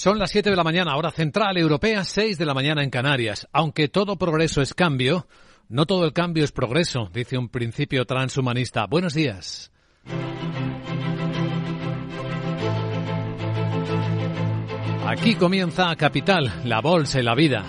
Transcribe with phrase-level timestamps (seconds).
[0.00, 3.46] Son las 7 de la mañana, hora central europea, 6 de la mañana en Canarias.
[3.52, 5.26] Aunque todo progreso es cambio,
[5.68, 8.86] no todo el cambio es progreso, dice un principio transhumanista.
[8.86, 9.70] Buenos días.
[15.06, 17.62] Aquí comienza Capital, la bolsa y la vida.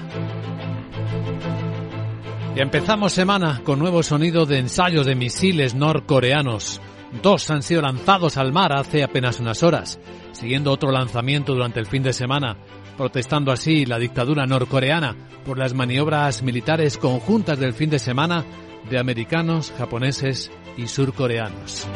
[2.55, 6.79] Y empezamos semana con nuevo sonido de ensayos de misiles norcoreanos.
[7.21, 9.99] Dos han sido lanzados al mar hace apenas unas horas,
[10.31, 12.57] siguiendo otro lanzamiento durante el fin de semana,
[12.97, 15.15] protestando así la dictadura norcoreana
[15.45, 18.45] por las maniobras militares conjuntas del fin de semana
[18.89, 21.87] de americanos, japoneses y surcoreanos.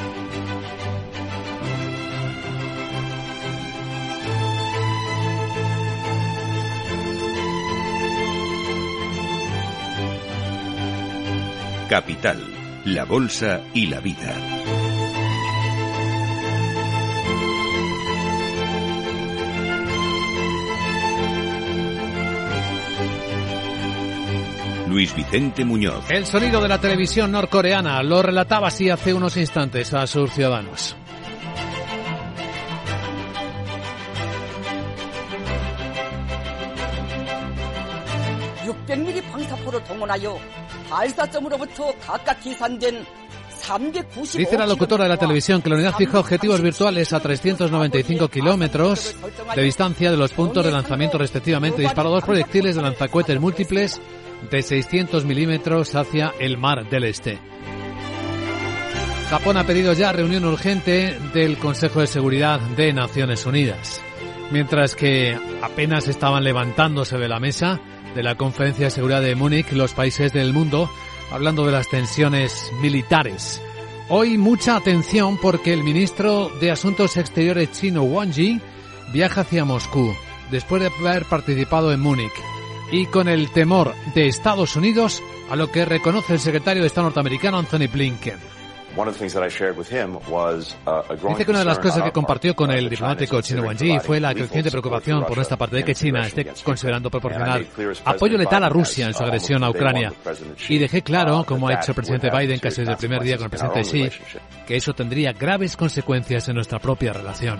[11.90, 12.42] Capital,
[12.84, 14.85] la Bolsa y la Vida.
[24.96, 26.10] Luis Vicente Muñoz.
[26.10, 30.96] El sonido de la televisión norcoreana lo relataba así hace unos instantes a sus ciudadanos.
[44.38, 49.14] Dice la locutora de la televisión que la unidad fija objetivos virtuales a 395 kilómetros
[49.54, 51.82] de distancia de los puntos de lanzamiento respectivamente.
[51.82, 54.00] Disparó dos proyectiles de lanzacohetes múltiples
[54.50, 57.40] de 600 milímetros hacia el Mar del Este.
[59.30, 64.02] Japón ha pedido ya reunión urgente del Consejo de Seguridad de Naciones Unidas.
[64.52, 67.82] Mientras que apenas estaban levantándose de la mesa
[68.14, 70.90] de la Conferencia de Seguridad de Múnich los países del mundo
[71.32, 73.62] hablando de las tensiones militares.
[74.10, 78.62] Hoy mucha atención porque el ministro de Asuntos Exteriores chino Wang Yi
[79.12, 80.14] viaja hacia Moscú
[80.52, 82.55] después de haber participado en Múnich
[82.92, 87.06] y con el temor de Estados Unidos a lo que reconoce el secretario de Estado
[87.06, 88.56] norteamericano Anthony Blinken.
[88.98, 89.04] Uh,
[91.28, 94.22] Dice que una de las cosas que compartió con el diplomático chino Wang Yi fue
[94.22, 97.66] la creciente preocupación por nuestra parte de que China esté considerando proporcionar
[98.06, 100.14] apoyo letal a Rusia en su agresión a Ucrania.
[100.70, 103.46] Y dejé claro, como ha hecho el presidente Biden casi desde el primer día con
[103.46, 104.10] el presidente Xi,
[104.66, 107.60] que eso tendría graves consecuencias en nuestra propia relación.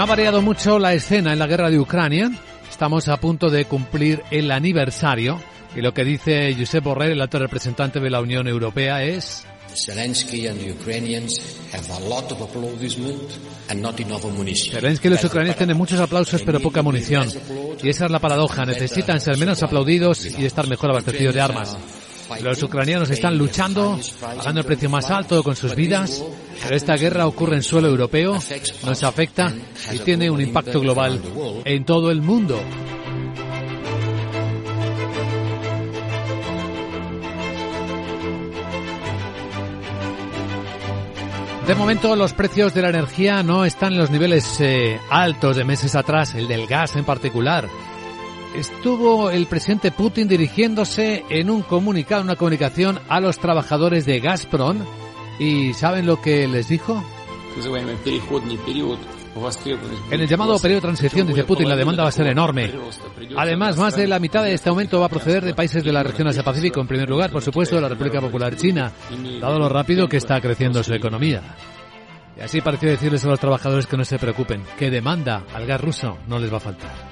[0.00, 2.30] No ha variado mucho la escena en la guerra de Ucrania.
[2.70, 5.38] Estamos a punto de cumplir el aniversario
[5.76, 9.44] y lo que dice Josep Borrell, el alto representante de la Unión Europea, es
[14.70, 17.28] Zelensky y los ucranianos tienen muchos aplausos pero poca munición.
[17.82, 18.64] Y esa es la paradoja.
[18.64, 21.76] Necesitan ser menos aplaudidos y estar mejor abastecidos de armas.
[22.42, 26.22] Los ucranianos están luchando, pagando el precio más alto con sus vidas,
[26.62, 28.38] pero esta guerra ocurre en suelo europeo,
[28.84, 29.52] nos afecta
[29.92, 31.20] y tiene un impacto global
[31.64, 32.58] en todo el mundo.
[41.66, 45.64] De momento los precios de la energía no están en los niveles eh, altos de
[45.64, 47.68] meses atrás, el del gas en particular
[48.54, 54.78] estuvo el presidente Putin dirigiéndose en un comunicado, una comunicación a los trabajadores de Gazprom.
[55.38, 57.02] ¿Y saben lo que les dijo?
[60.10, 62.72] En el llamado periodo de transición, dice Putin, la demanda va a ser enorme.
[63.36, 66.02] Además, más de la mitad de este aumento va a proceder de países de la
[66.02, 68.92] región Asia-Pacífico, en primer lugar, por supuesto, de la República Popular China,
[69.40, 71.42] dado lo rápido que está creciendo su economía.
[72.36, 75.80] Y así pareció decirles a los trabajadores que no se preocupen, que demanda al gas
[75.80, 77.09] ruso no les va a faltar.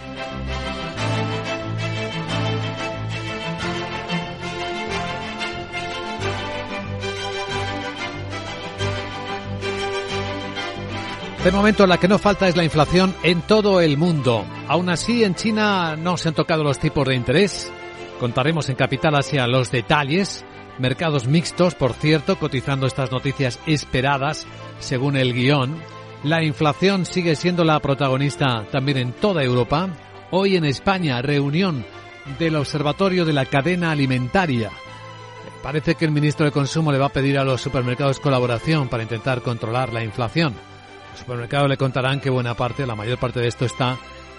[11.49, 14.45] De momento la que no falta es la inflación en todo el mundo.
[14.69, 17.73] Aún así, en China no se han tocado los tipos de interés.
[18.21, 20.45] Contaremos en Capital Asia los detalles.
[20.79, 24.47] Mercados mixtos, por cierto, cotizando estas noticias esperadas
[24.79, 25.75] según el guion.
[26.23, 29.89] La inflación sigue siendo la protagonista también en toda Europa.
[30.31, 31.83] Hoy en España, reunión
[32.39, 34.71] del Observatorio de la Cadena Alimentaria.
[35.63, 39.03] Parece que el ministro de Consumo le va a pedir a los supermercados colaboración para
[39.03, 40.68] intentar controlar la inflación.
[41.19, 43.99] Los supermercados le contarán que buena parte, la mayor parte de esto está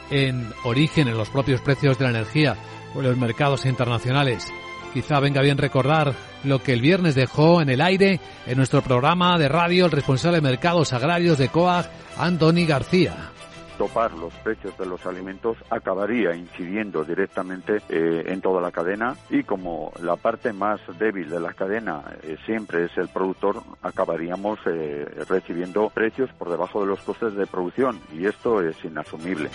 [0.09, 2.55] en origen, en los propios precios de la energía
[2.95, 4.47] o en los mercados internacionales.
[4.93, 6.13] Quizá venga bien recordar
[6.45, 10.37] lo que el viernes dejó en el aire en nuestro programa de radio el responsable
[10.37, 13.29] de mercados agrarios de COAG, Antoni García.
[13.79, 19.43] Topar los precios de los alimentos acabaría incidiendo directamente eh, en toda la cadena y
[19.43, 25.05] como la parte más débil de la cadena eh, siempre es el productor, acabaríamos eh,
[25.29, 29.49] recibiendo precios por debajo de los costes de producción y esto es inasumible.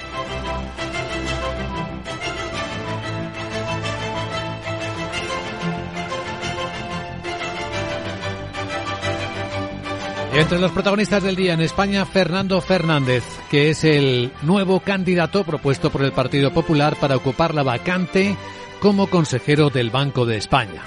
[10.36, 13.22] Entre los protagonistas del día en España, Fernando Fernández,
[13.52, 18.36] que es el nuevo candidato propuesto por el Partido Popular para ocupar la vacante
[18.80, 20.82] como consejero del Banco de España.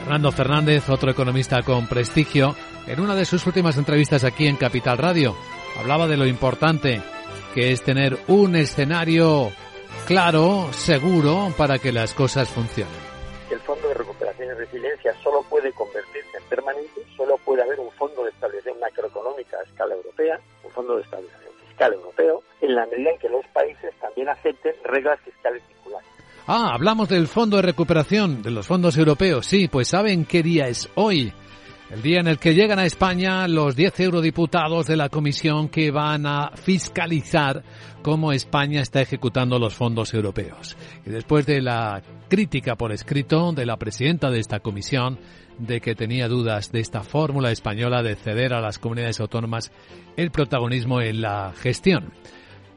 [0.00, 2.54] Fernando Fernández, otro economista con prestigio,
[2.86, 5.34] en una de sus últimas entrevistas aquí en Capital Radio,
[5.78, 7.00] hablaba de lo importante
[7.54, 9.50] que es tener un escenario
[10.06, 13.09] claro, seguro, para que las cosas funcionen.
[13.50, 17.90] El Fondo de Recuperación y Resiliencia solo puede convertirse en permanente, solo puede haber un
[17.92, 22.86] fondo de estabilización macroeconómica a escala europea, un fondo de estabilización fiscal europeo, en la
[22.86, 26.06] medida en que los países también acepten reglas fiscales vinculadas.
[26.46, 29.46] Ah, hablamos del Fondo de Recuperación, de los fondos europeos.
[29.46, 31.32] Sí, pues ¿saben qué día es hoy?
[31.90, 35.90] El día en el que llegan a España los 10 eurodiputados de la Comisión que
[35.90, 37.64] van a fiscalizar
[38.00, 40.76] cómo España está ejecutando los fondos europeos.
[41.04, 45.18] Y después de la crítica por escrito de la presidenta de esta comisión,
[45.58, 49.72] de que tenía dudas de esta fórmula española de ceder a las comunidades autónomas
[50.16, 52.12] el protagonismo en la gestión.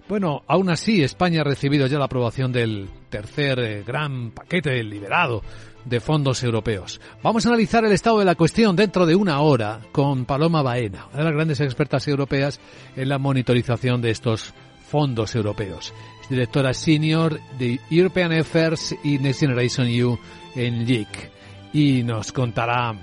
[0.10, 5.44] Bueno, aún así, España ha recibido ya la aprobación del tercer eh, gran paquete liberado
[5.85, 7.01] de fondos europeos.
[7.21, 11.07] Vamos a analizar el estado de la cuestión dentro de una hora con Paloma Baena,
[11.07, 12.59] una de las grandes expertas europeas
[12.95, 14.53] en la monitorización de estos
[14.88, 15.94] fondos europeos.
[16.30, 20.18] Directora senior de European Affairs y Next Generation EU
[20.56, 21.31] en LIC
[21.74, 22.94] y nos contará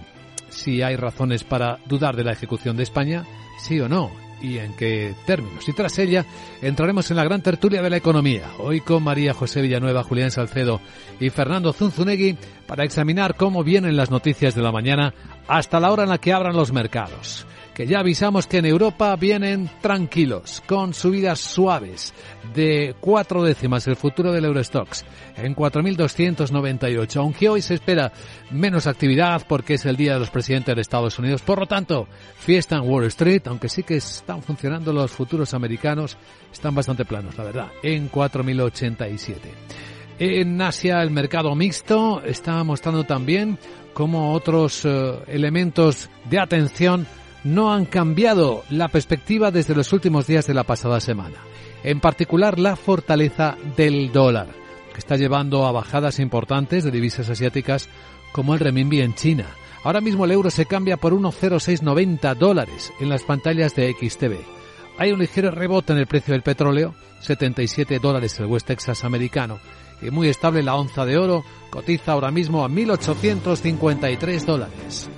[0.48, 3.24] si hay razones para dudar de la ejecución de España,
[3.58, 5.68] sí o no, y en qué términos.
[5.68, 6.24] Y tras ella
[6.62, 10.80] entraremos en la gran tertulia de la economía, hoy con María José Villanueva, Julián Salcedo
[11.18, 15.14] y Fernando Zunzunegui para examinar cómo vienen las noticias de la mañana
[15.48, 17.46] hasta la hora en la que abran los mercados
[17.80, 22.12] que ya avisamos que en Europa vienen tranquilos, con subidas suaves
[22.52, 25.02] de cuatro décimas el futuro del Eurostox
[25.34, 28.12] en 4.298, aunque hoy se espera
[28.50, 31.40] menos actividad porque es el día de los presidentes de Estados Unidos.
[31.40, 32.06] Por lo tanto,
[32.36, 36.18] fiesta en Wall Street, aunque sí que están funcionando los futuros americanos,
[36.52, 39.36] están bastante planos, la verdad, en 4.087.
[40.18, 43.58] En Asia el mercado mixto está mostrando también
[43.94, 47.06] como otros eh, elementos de atención
[47.44, 51.36] no han cambiado la perspectiva desde los últimos días de la pasada semana.
[51.82, 54.48] En particular, la fortaleza del dólar,
[54.92, 57.88] que está llevando a bajadas importantes de divisas asiáticas
[58.32, 59.46] como el renminbi en China.
[59.82, 64.36] Ahora mismo el euro se cambia por 1,0690 dólares en las pantallas de XTV.
[64.98, 69.58] Hay un ligero rebote en el precio del petróleo, 77 dólares el West Texas americano,
[70.02, 75.08] y muy estable la onza de oro, cotiza ahora mismo a 1.853 dólares.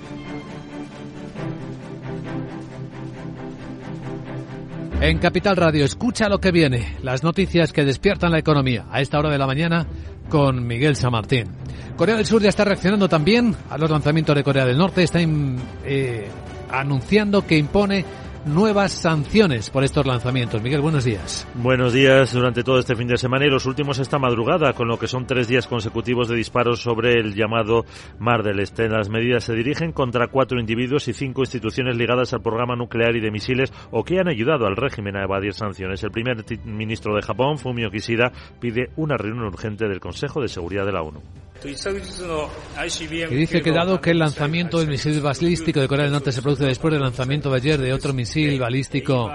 [5.02, 8.87] En Capital Radio, escucha lo que viene, las noticias que despiertan la economía.
[8.88, 9.84] A esta hora de la mañana
[10.28, 11.49] con Miguel Samartín.
[11.96, 15.19] Corea del Sur ya está reaccionando también a los lanzamientos de Corea del Norte, está
[15.20, 16.28] eh,
[16.70, 18.04] anunciando que impone
[18.44, 20.62] nuevas sanciones por estos lanzamientos.
[20.62, 21.47] Miguel, buenos días.
[21.55, 24.99] Buenos días durante todo este fin de semana y los últimos esta madrugada, con lo
[24.99, 27.85] que son tres días consecutivos de disparos sobre el llamado
[28.19, 28.89] Mar del Este.
[28.89, 33.21] Las medidas se dirigen contra cuatro individuos y cinco instituciones ligadas al programa nuclear y
[33.21, 36.03] de misiles o que han ayudado al régimen a evadir sanciones.
[36.03, 40.84] El primer ministro de Japón, Fumio Kishida, pide una reunión urgente del Consejo de Seguridad
[40.84, 41.20] de la ONU.
[41.65, 46.43] Y dice que dado que el lanzamiento del misil balístico de Corea del Norte se
[46.43, 49.31] produce después del lanzamiento de ayer de otro misil balístico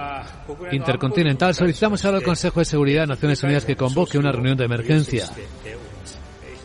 [0.72, 4.66] intercontinental, solicitamos ahora al Consejo de Seguridad de Naciones Unidas que convoque una reunión de
[4.66, 5.30] emergencia.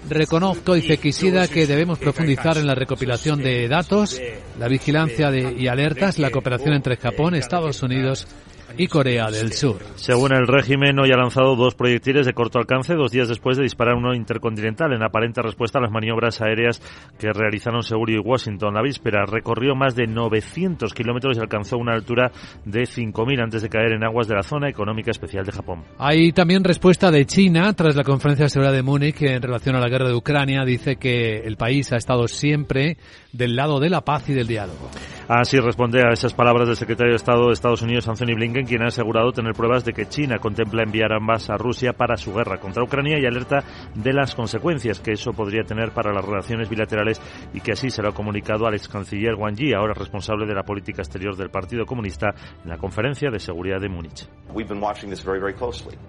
[0.09, 4.21] Reconozco, dice Kishida, que debemos profundizar en la recopilación de datos,
[4.59, 8.27] la vigilancia de, y alertas, la cooperación entre Japón, Estados Unidos
[8.77, 9.79] y Corea del Sur.
[9.97, 13.63] Según el régimen, hoy ha lanzado dos proyectiles de corto alcance dos días después de
[13.63, 16.81] disparar uno intercontinental en aparente respuesta a las maniobras aéreas
[17.19, 18.75] que realizaron Seúl y Washington.
[18.75, 22.31] La víspera recorrió más de 900 kilómetros y alcanzó una altura
[22.65, 25.85] de 5.000 antes de caer en aguas de la zona económica especial de Japón.
[25.99, 29.81] Hay también respuesta de China tras la conferencia de seguridad de Múnich en relación a
[29.81, 30.65] la guerra de Ucrania.
[30.65, 32.97] Dice que el país ha estado siempre
[33.33, 34.91] del lado de la paz y del diálogo.
[35.29, 38.83] Así responde a esas palabras del secretario de Estado de Estados Unidos, Anthony Blinken, quien
[38.83, 42.59] ha asegurado tener pruebas de que China contempla enviar ambas a Rusia para su guerra
[42.59, 43.63] contra Ucrania y alerta
[43.95, 47.21] de las consecuencias que eso podría tener para las relaciones bilaterales
[47.55, 50.55] y que así se lo ha comunicado al ex canciller Wang Yi, ahora responsable de
[50.55, 54.29] la política exterior del Partido Comunista, en la conferencia de seguridad de Múnich.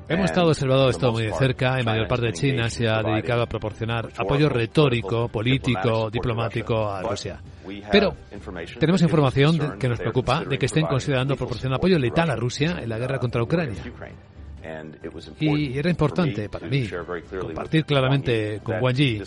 [0.10, 1.80] Hemos estado observando esto muy de cerca.
[1.80, 7.02] En mayor parte de China se ha dedicado a proporcionar apoyo retórico, político, diplomático a
[7.02, 7.40] Rusia.
[7.92, 8.16] Pero
[8.80, 12.90] tenemos información que nos preocupa de que estén considerando proporcionar apoyo letal a Rusia en
[12.90, 13.84] la guerra contra Ucrania.
[15.40, 16.88] Y era importante para mí
[17.40, 19.22] compartir claramente con Wang Yi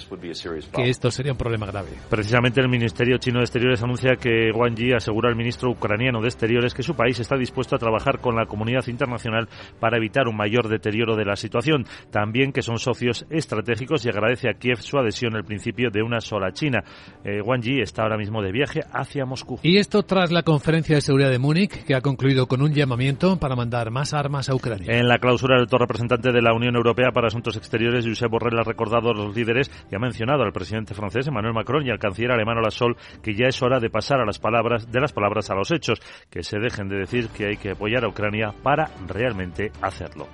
[0.73, 1.89] que esto sería un problema grave.
[2.09, 6.29] Precisamente el Ministerio Chino de Exteriores anuncia que Wang Yi asegura al ministro ucraniano de
[6.29, 10.37] Exteriores que su país está dispuesto a trabajar con la comunidad internacional para evitar un
[10.37, 11.85] mayor deterioro de la situación.
[12.11, 16.21] También que son socios estratégicos y agradece a Kiev su adhesión al principio de una
[16.21, 16.83] sola China.
[17.25, 19.59] Eh, Wang Yi está ahora mismo de viaje hacia Moscú.
[19.63, 23.39] Y esto tras la conferencia de seguridad de Múnich que ha concluido con un llamamiento
[23.39, 24.87] para mandar más armas a Ucrania.
[24.93, 28.59] En la clausura, el alto representante de la Unión Europea para Asuntos Exteriores, Josep Borrell,
[28.61, 31.99] ha recordado a los líderes y ha mencionado al presidente francés Emmanuel Macron y al
[31.99, 35.13] canciller alemán Olaf Scholz que ya es hora de pasar a las palabras, de las
[35.13, 38.55] palabras a los hechos, que se dejen de decir que hay que apoyar a Ucrania
[38.63, 40.29] para realmente hacerlo.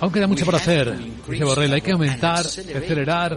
[0.00, 0.96] Aún queda mucho por hacer,
[1.28, 1.72] dice Borrell.
[1.72, 3.36] Hay que aumentar, acelerar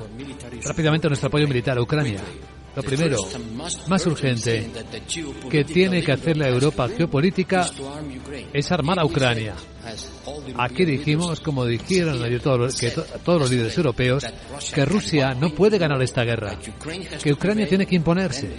[0.64, 2.22] rápidamente nuestro apoyo militar a Ucrania.
[2.76, 3.18] Lo primero,
[3.88, 4.72] más urgente,
[5.50, 7.70] que tiene que hacer la Europa geopolítica
[8.54, 9.56] es armar a Ucrania.
[10.58, 14.26] Aquí dijimos, como dijeron ayer todos, que todos los líderes europeos,
[14.74, 16.58] que Rusia no puede ganar esta guerra,
[17.22, 18.56] que Ucrania tiene que imponerse.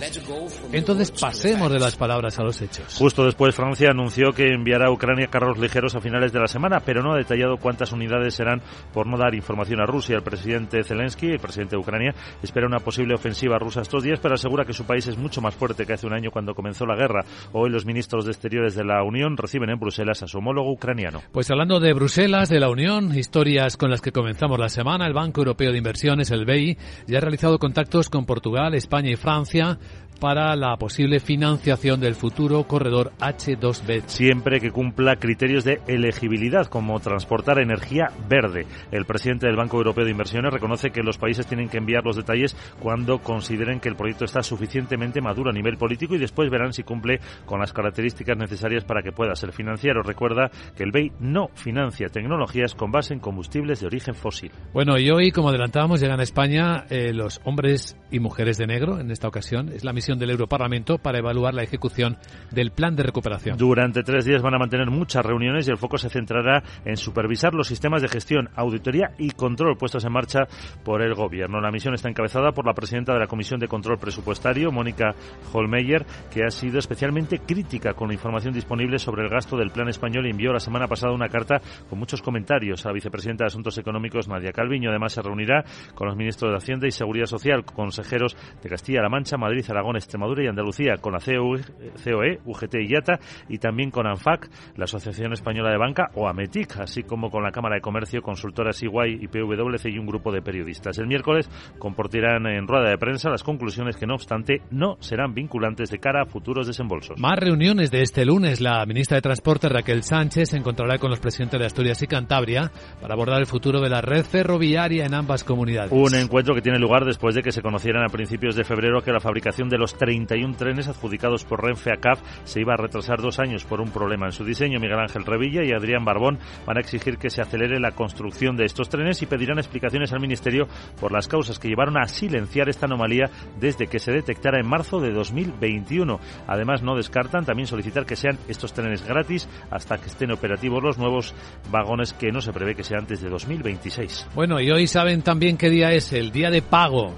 [0.73, 2.95] Entonces pasemos de las palabras a los hechos.
[2.97, 6.81] Justo después Francia anunció que enviará a Ucrania carros ligeros a finales de la semana,
[6.81, 8.63] pero no ha detallado cuántas unidades serán
[8.93, 10.17] por no dar información a Rusia.
[10.17, 14.35] El presidente Zelensky, el presidente de Ucrania, espera una posible ofensiva rusa estos días, pero
[14.35, 16.97] asegura que su país es mucho más fuerte que hace un año cuando comenzó la
[16.97, 17.25] guerra.
[17.53, 21.23] Hoy los ministros de Exteriores de la Unión reciben en Bruselas a su homólogo ucraniano.
[21.33, 25.13] Pues hablando de Bruselas, de la Unión, historias con las que comenzamos la semana, el
[25.13, 29.79] Banco Europeo de Inversiones, el BEI, ya ha realizado contactos con Portugal, España y Francia
[30.21, 34.05] para la posible financiación del futuro corredor H2B.
[34.07, 38.67] Siempre que cumpla criterios de elegibilidad, como transportar energía verde.
[38.93, 42.17] El presidente del Banco Europeo de Inversiones reconoce que los países tienen que enviar los
[42.17, 46.73] detalles cuando consideren que el proyecto está suficientemente maduro a nivel político y después verán
[46.73, 50.03] si cumple con las características necesarias para que pueda ser financiado.
[50.03, 54.51] Recuerda que el BEI no financia tecnologías con base en combustibles de origen fósil.
[54.75, 59.01] Bueno, y hoy, como adelantábamos, llegan a España eh, los hombres y mujeres de negro
[59.01, 59.71] en esta ocasión.
[59.71, 62.17] Es la misión del Europarlamento para evaluar la ejecución
[62.51, 63.57] del plan de recuperación.
[63.57, 67.55] Durante tres días van a mantener muchas reuniones y el foco se centrará en supervisar
[67.55, 70.41] los sistemas de gestión, auditoría y control puestos en marcha
[70.85, 71.61] por el Gobierno.
[71.61, 75.15] La misión está encabezada por la presidenta de la Comisión de Control Presupuestario, Mónica
[75.53, 79.89] Holmeyer, que ha sido especialmente crítica con la información disponible sobre el gasto del plan
[79.89, 83.49] español y envió la semana pasada una carta con muchos comentarios a la vicepresidenta de
[83.49, 84.91] Asuntos Económicos, Nadia Calviño.
[84.91, 85.65] Además, se reunirá
[85.95, 90.45] con los ministros de Hacienda y Seguridad Social, consejeros de Castilla-La Mancha, Madrid, Aragón, Extremadura
[90.45, 95.71] y Andalucía, con la COE, UGT y IATA y también con ANFAC, la Asociación Española
[95.71, 99.87] de Banca o AMETIC, así como con la Cámara de Comercio, consultoras Iguay y PWC
[99.87, 100.99] y un grupo de periodistas.
[100.99, 105.91] El miércoles compartirán en rueda de prensa las conclusiones que, no obstante, no serán vinculantes
[105.91, 107.19] de cara a futuros desembolsos.
[107.19, 108.61] Más reuniones de este lunes.
[108.61, 112.71] La ministra de Transporte, Raquel Sánchez, se encontrará con los presidentes de Asturias y Cantabria
[113.01, 115.93] para abordar el futuro de la red ferroviaria en ambas comunidades.
[115.93, 119.13] Un encuentro que tiene lugar después de que se conocieran a principios de febrero que
[119.13, 122.01] la fabricación de los 31 trenes adjudicados por Renfe a
[122.45, 124.81] se iba a retrasar dos años por un problema en su diseño.
[124.81, 128.65] Miguel Ángel Revilla y Adrián Barbón van a exigir que se acelere la construcción de
[128.65, 130.67] estos trenes y pedirán explicaciones al Ministerio
[131.01, 135.01] por las causas que llevaron a silenciar esta anomalía desde que se detectara en marzo
[135.01, 136.19] de 2021.
[136.47, 140.99] Además, no descartan también solicitar que sean estos trenes gratis hasta que estén operativos los
[140.99, 141.35] nuevos
[141.71, 144.29] vagones que no se prevé que sea antes de 2026.
[144.35, 147.15] Bueno, y hoy saben también qué día es el día de pago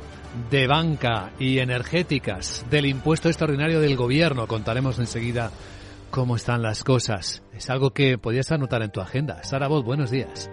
[0.50, 4.46] de banca y energéticas del impuesto extraordinario del gobierno.
[4.46, 5.50] Contaremos enseguida
[6.10, 7.42] cómo están las cosas.
[7.54, 9.42] Es algo que podías anotar en tu agenda.
[9.44, 10.50] Sara Bot, buenos días.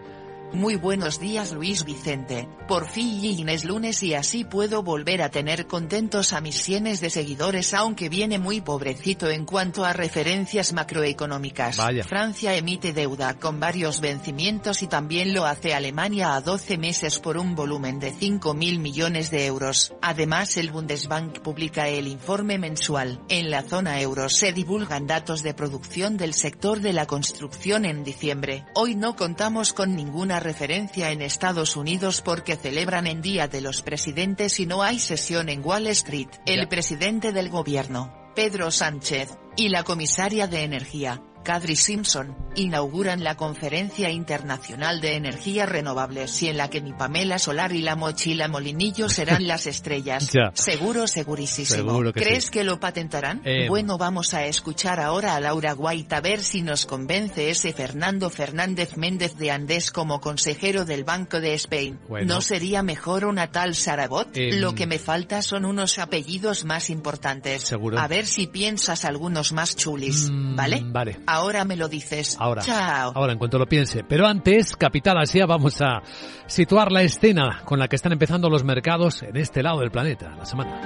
[0.53, 3.09] Muy buenos días Luis Vicente, por fin
[3.49, 8.09] es lunes y así puedo volver a tener contentos a mis cienes de seguidores aunque
[8.09, 11.77] viene muy pobrecito en cuanto a referencias macroeconómicas.
[11.77, 12.03] Vaya.
[12.03, 17.37] Francia emite deuda con varios vencimientos y también lo hace Alemania a 12 meses por
[17.37, 19.93] un volumen de 5 mil millones de euros.
[20.01, 23.21] Además el Bundesbank publica el informe mensual.
[23.29, 28.03] En la zona euro se divulgan datos de producción del sector de la construcción en
[28.03, 28.65] diciembre.
[28.73, 33.59] Hoy no contamos con ninguna una referencia en Estados Unidos porque celebran en Día de
[33.59, 36.29] los Presidentes y no hay sesión en Wall Street.
[36.45, 43.35] El presidente del gobierno, Pedro Sánchez, y la comisaria de Energía, Kadri Simpson, inauguran la
[43.35, 48.47] Conferencia Internacional de Energías Renovables y en la que mi Pamela Solar y la Mochila
[48.47, 50.31] Molinillo serán las estrellas.
[50.53, 52.03] Seguro, segurísimo.
[52.13, 53.41] ¿Crees que lo patentarán?
[53.45, 57.73] Eh, bueno, vamos a escuchar ahora a Laura White a ver si nos convence ese
[57.73, 61.99] Fernando Fernández Méndez de Andés como consejero del Banco de Spain.
[62.27, 64.37] ¿No sería mejor una tal Sarabot?
[64.37, 67.63] Em, lo que me falta son unos apellidos más importantes.
[67.63, 67.97] Seguro.
[67.97, 70.83] A ver si piensas algunos más chulis, mm, ¿vale?
[70.85, 71.19] Vale.
[71.25, 72.37] Ahora me lo dices.
[72.39, 72.61] Ahora.
[72.61, 73.11] Chao.
[73.15, 74.03] Ahora, en cuanto lo piense.
[74.03, 76.01] Pero antes, Capital Asia, vamos a
[76.47, 80.35] situar la escena con la que están empezando los mercados en este lado del planeta,
[80.37, 80.81] la semana.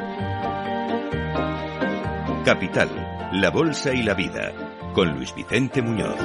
[2.45, 2.89] Capital,
[3.33, 4.51] la Bolsa y la Vida,
[4.93, 6.17] con Luis Vicente Muñoz.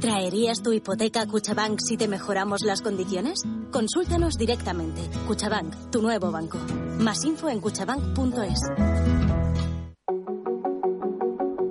[0.00, 3.42] ¿Traerías tu hipoteca a Cuchabank si te mejoramos las condiciones?
[3.70, 5.02] Consúltanos directamente.
[5.26, 6.58] Cuchabank, tu nuevo banco.
[6.98, 9.29] Más info en cuchabank.es.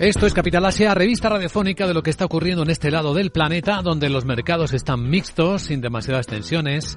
[0.00, 3.30] Esto es Capital Asia, revista radiofónica de lo que está ocurriendo en este lado del
[3.30, 6.96] planeta, donde los mercados están mixtos, sin demasiadas tensiones.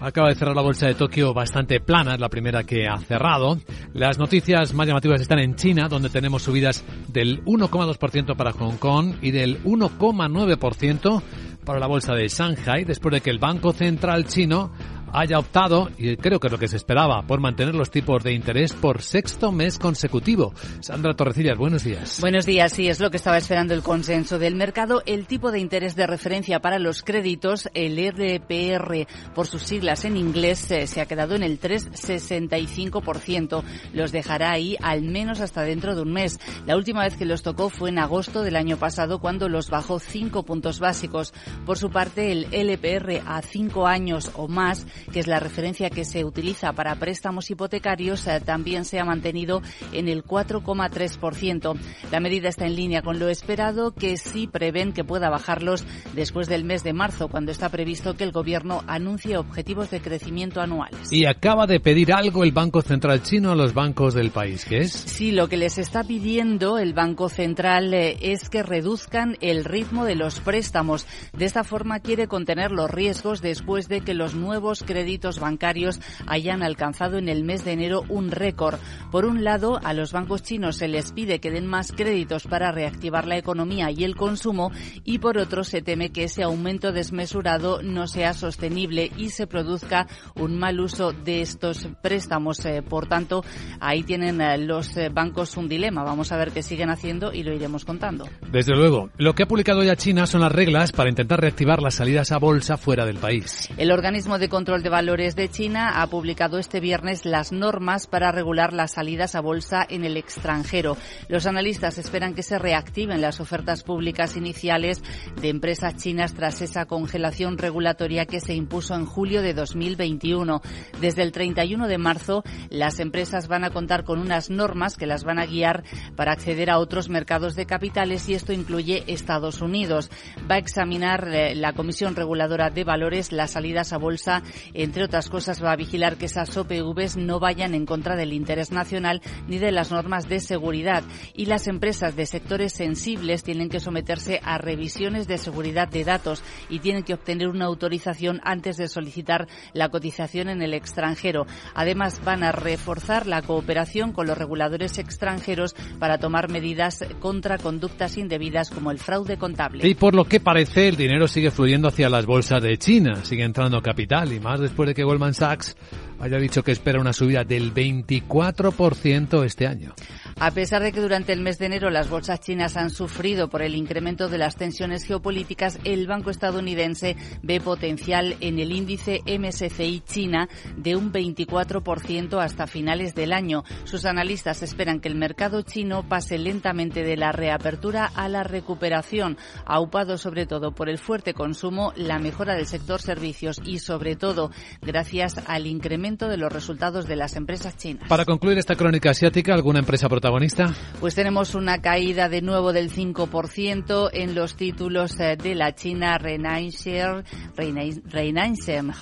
[0.00, 3.60] Acaba de cerrar la bolsa de Tokio bastante plana, es la primera que ha cerrado.
[3.94, 9.14] Las noticias más llamativas están en China, donde tenemos subidas del 1,2% para Hong Kong
[9.22, 11.22] y del 1,9%
[11.64, 14.72] para la bolsa de Shanghai, después de que el Banco Central chino
[15.12, 18.32] haya optado, y creo que es lo que se esperaba, por mantener los tipos de
[18.32, 20.54] interés por sexto mes consecutivo.
[20.80, 22.18] Sandra Torrecillas, buenos días.
[22.20, 25.02] Buenos días, sí, es lo que estaba esperando el consenso del mercado.
[25.06, 30.16] El tipo de interés de referencia para los créditos, el RPR, por sus siglas en
[30.16, 33.62] inglés, eh, se ha quedado en el 3,65%.
[33.92, 36.38] Los dejará ahí al menos hasta dentro de un mes.
[36.66, 39.98] La última vez que los tocó fue en agosto del año pasado, cuando los bajó
[39.98, 41.32] 5 puntos básicos.
[41.66, 46.04] Por su parte, el LPR a 5 años o más que es la referencia que
[46.04, 49.62] se utiliza para préstamos hipotecarios, eh, también se ha mantenido
[49.92, 51.76] en el 4,3%.
[52.10, 55.84] La medida está en línea con lo esperado, que sí prevén que pueda bajarlos
[56.14, 60.60] después del mes de marzo, cuando está previsto que el Gobierno anuncie objetivos de crecimiento
[60.60, 61.12] anuales.
[61.12, 64.78] Y acaba de pedir algo el Banco Central chino a los bancos del país, ¿qué
[64.78, 64.92] es?
[64.92, 70.04] Sí, lo que les está pidiendo el Banco Central eh, es que reduzcan el ritmo
[70.04, 71.06] de los préstamos.
[71.32, 76.62] De esta forma quiere contener los riesgos después de que los nuevos créditos bancarios hayan
[76.62, 78.78] alcanzado en el mes de enero un récord.
[79.10, 82.72] Por un lado, a los bancos chinos se les pide que den más créditos para
[82.72, 84.70] reactivar la economía y el consumo
[85.04, 90.08] y por otro se teme que ese aumento desmesurado no sea sostenible y se produzca
[90.34, 92.62] un mal uso de estos préstamos.
[92.66, 93.42] Eh, por tanto,
[93.80, 96.04] ahí tienen eh, los eh, bancos un dilema.
[96.04, 98.28] Vamos a ver qué siguen haciendo y lo iremos contando.
[98.50, 101.94] Desde luego, lo que ha publicado ya China son las reglas para intentar reactivar las
[101.94, 103.70] salidas a bolsa fuera del país.
[103.78, 108.32] El organismo de control de Valores de China ha publicado este viernes las normas para
[108.32, 110.96] regular las salidas a bolsa en el extranjero.
[111.28, 115.02] Los analistas esperan que se reactiven las ofertas públicas iniciales
[115.40, 120.62] de empresas chinas tras esa congelación regulatoria que se impuso en julio de 2021.
[121.00, 125.22] Desde el 31 de marzo, las empresas van a contar con unas normas que las
[125.22, 125.84] van a guiar
[126.16, 130.10] para acceder a otros mercados de capitales y esto incluye Estados Unidos.
[130.50, 134.42] Va a examinar eh, la Comisión Reguladora de Valores las salidas a bolsa
[134.74, 138.72] entre otras cosas, va a vigilar que esas OPVs no vayan en contra del interés
[138.72, 141.04] nacional ni de las normas de seguridad.
[141.34, 146.42] Y las empresas de sectores sensibles tienen que someterse a revisiones de seguridad de datos
[146.68, 151.46] y tienen que obtener una autorización antes de solicitar la cotización en el extranjero.
[151.74, 158.16] Además, van a reforzar la cooperación con los reguladores extranjeros para tomar medidas contra conductas
[158.16, 159.86] indebidas como el fraude contable.
[159.86, 163.44] Y por lo que parece, el dinero sigue fluyendo hacia las bolsas de China, sigue
[163.44, 165.76] entrando capital y más después de que Goldman Sachs
[166.22, 169.92] haya dicho que espera una subida del 24% este año.
[170.38, 173.60] A pesar de que durante el mes de enero las bolsas chinas han sufrido por
[173.60, 180.00] el incremento de las tensiones geopolíticas, el banco estadounidense ve potencial en el índice MSCI
[180.06, 183.64] China de un 24% hasta finales del año.
[183.82, 189.38] Sus analistas esperan que el mercado chino pase lentamente de la reapertura a la recuperación,
[189.66, 194.52] aupado sobre todo por el fuerte consumo, la mejora del sector servicios y sobre todo
[194.82, 198.08] gracias al incremento de los resultados de las empresas chinas.
[198.08, 200.74] Para concluir esta crónica asiática, ¿alguna empresa protagonista?
[201.00, 206.18] Pues tenemos una caída de nuevo del 5% en los títulos eh, de la China
[206.18, 207.32] Renaissance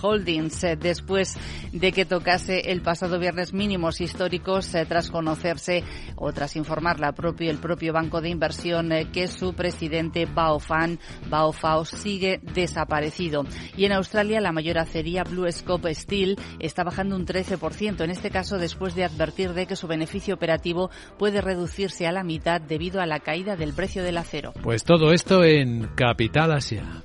[0.02, 1.36] Holdings eh, después
[1.72, 5.82] de que tocase el pasado viernes mínimos históricos eh, tras conocerse
[6.16, 10.98] o tras informar la propio, el propio banco de inversión que su presidente Bao Fan,
[11.28, 13.44] Bao Fao sigue desaparecido.
[13.76, 18.30] Y en Australia la mayor acería Blue Scope Steel está bajando un 13%, en este
[18.30, 23.00] caso después de advertir de que su beneficio operativo puede reducirse a la mitad debido
[23.00, 24.52] a la caída del precio del acero.
[24.62, 27.02] Pues todo esto en Capital Asia.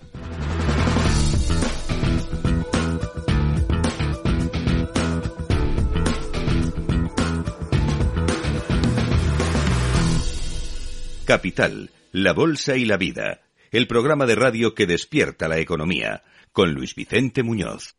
[11.25, 16.73] Capital, la Bolsa y la Vida, el programa de radio que despierta la economía, con
[16.73, 17.95] Luis Vicente Muñoz.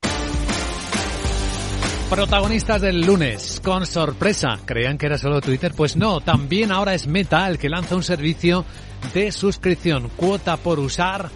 [2.10, 4.60] Protagonistas del lunes, con sorpresa.
[4.64, 5.72] ¿Creían que era solo Twitter?
[5.76, 8.64] Pues no, también ahora es Meta el que lanza un servicio
[9.12, 11.30] de suscripción, cuota por usar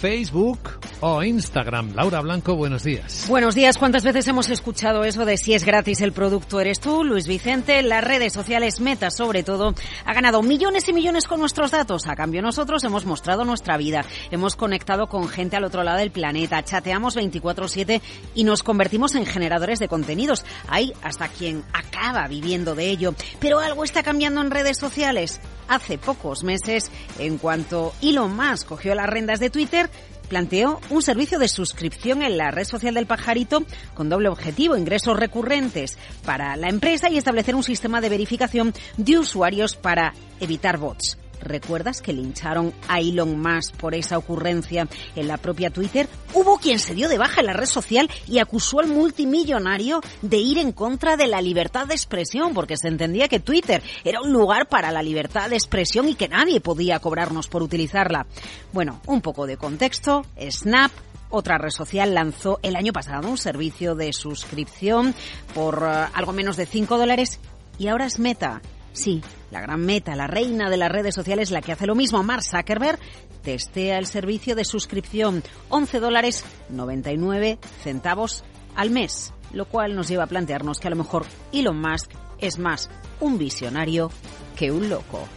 [0.00, 0.58] Facebook
[1.00, 1.94] o Instagram.
[1.94, 3.26] Laura Blanco, buenos días.
[3.28, 3.78] Buenos días.
[3.78, 7.82] ¿Cuántas veces hemos escuchado eso de si es gratis el producto eres tú, Luis Vicente?
[7.82, 12.06] Las redes sociales Meta, sobre todo, ha ganado millones y millones con nuestros datos.
[12.06, 14.04] A cambio, nosotros hemos mostrado nuestra vida.
[14.30, 16.62] Hemos conectado con gente al otro lado del planeta.
[16.62, 18.00] Chateamos 24-7
[18.34, 20.44] y nos convertimos en generadores de contenidos.
[20.68, 23.14] Hay hasta quien acaba viviendo de ello.
[23.40, 25.40] Pero algo está cambiando en redes sociales.
[25.68, 29.90] Hace pocos meses, en cuanto Elon Musk cogió las rendas de Twitter,
[30.26, 35.18] planteó un servicio de suscripción en la red social del pajarito con doble objetivo, ingresos
[35.18, 41.18] recurrentes para la empresa y establecer un sistema de verificación de usuarios para evitar bots.
[41.40, 46.08] ¿Recuerdas que lincharon a Elon Musk por esa ocurrencia en la propia Twitter?
[46.34, 50.38] Hubo quien se dio de baja en la red social y acusó al multimillonario de
[50.38, 54.32] ir en contra de la libertad de expresión, porque se entendía que Twitter era un
[54.32, 58.26] lugar para la libertad de expresión y que nadie podía cobrarnos por utilizarla.
[58.72, 60.24] Bueno, un poco de contexto.
[60.50, 60.92] Snap
[61.30, 65.14] otra red social lanzó el año pasado un servicio de suscripción
[65.54, 67.40] por uh, algo menos de 5 dólares
[67.78, 68.62] y ahora es Meta
[68.96, 72.22] Sí, la gran meta, la reina de las redes sociales, la que hace lo mismo,
[72.22, 72.98] Mark Zuckerberg,
[73.42, 78.42] testea el servicio de suscripción 11 dólares 99 centavos
[78.74, 82.58] al mes, lo cual nos lleva a plantearnos que a lo mejor Elon Musk es
[82.58, 82.88] más
[83.20, 84.10] un visionario
[84.56, 85.28] que un loco.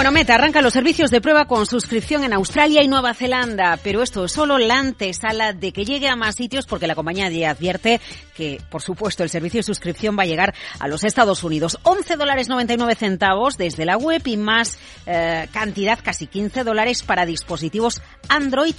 [0.00, 4.02] Bueno, Meta arranca los servicios de prueba con suscripción en Australia y Nueva Zelanda, pero
[4.02, 8.00] esto es solo la antesala de que llegue a más sitios porque la compañía advierte
[8.34, 11.78] que, por supuesto, el servicio de suscripción va a llegar a los Estados Unidos.
[11.82, 17.26] 11 dólares 99 centavos desde la web y más eh, cantidad, casi 15 dólares para
[17.26, 18.76] dispositivos Android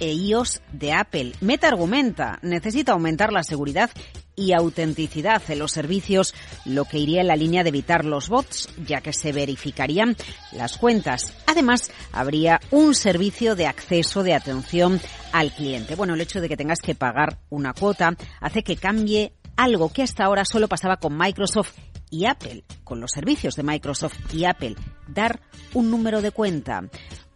[0.00, 1.32] e iOS de Apple.
[1.40, 3.90] Meta argumenta, necesita aumentar la seguridad
[4.38, 6.34] y autenticidad en los servicios,
[6.64, 10.16] lo que iría en la línea de evitar los bots, ya que se verificarían
[10.52, 11.34] las cuentas.
[11.46, 15.00] Además, habría un servicio de acceso de atención
[15.32, 15.96] al cliente.
[15.96, 20.04] Bueno, el hecho de que tengas que pagar una cuota hace que cambie algo que
[20.04, 21.72] hasta ahora solo pasaba con Microsoft
[22.10, 24.76] y Apple, con los servicios de Microsoft y Apple,
[25.08, 25.40] dar
[25.74, 26.84] un número de cuenta,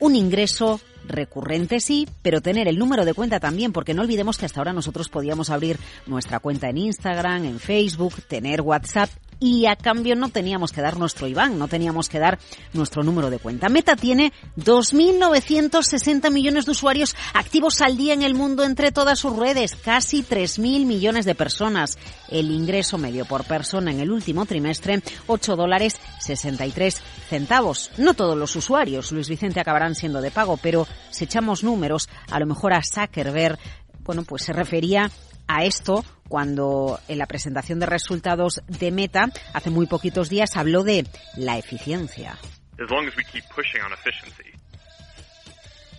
[0.03, 4.47] un ingreso recurrente sí, pero tener el número de cuenta también, porque no olvidemos que
[4.47, 9.11] hasta ahora nosotros podíamos abrir nuestra cuenta en Instagram, en Facebook, tener WhatsApp
[9.43, 12.39] y a cambio no teníamos que dar nuestro IBAN, no teníamos que dar
[12.73, 13.69] nuestro número de cuenta.
[13.69, 19.37] Meta tiene 2.960 millones de usuarios activos al día en el mundo entre todas sus
[19.37, 21.99] redes, casi 3.000 millones de personas.
[22.29, 27.03] El ingreso medio por persona en el último trimestre, 8 dólares 63
[27.33, 27.91] centavos.
[27.97, 32.39] No todos los usuarios, Luis Vicente, acabarán siendo de pago, pero si echamos números, a
[32.39, 33.59] lo mejor a Zuckerberg,
[34.01, 35.11] bueno, pues se refería
[35.49, 40.85] a esto cuando en la presentación de resultados de Meta hace muy poquitos días habló
[40.85, 41.07] de
[41.39, 42.37] la eficiencia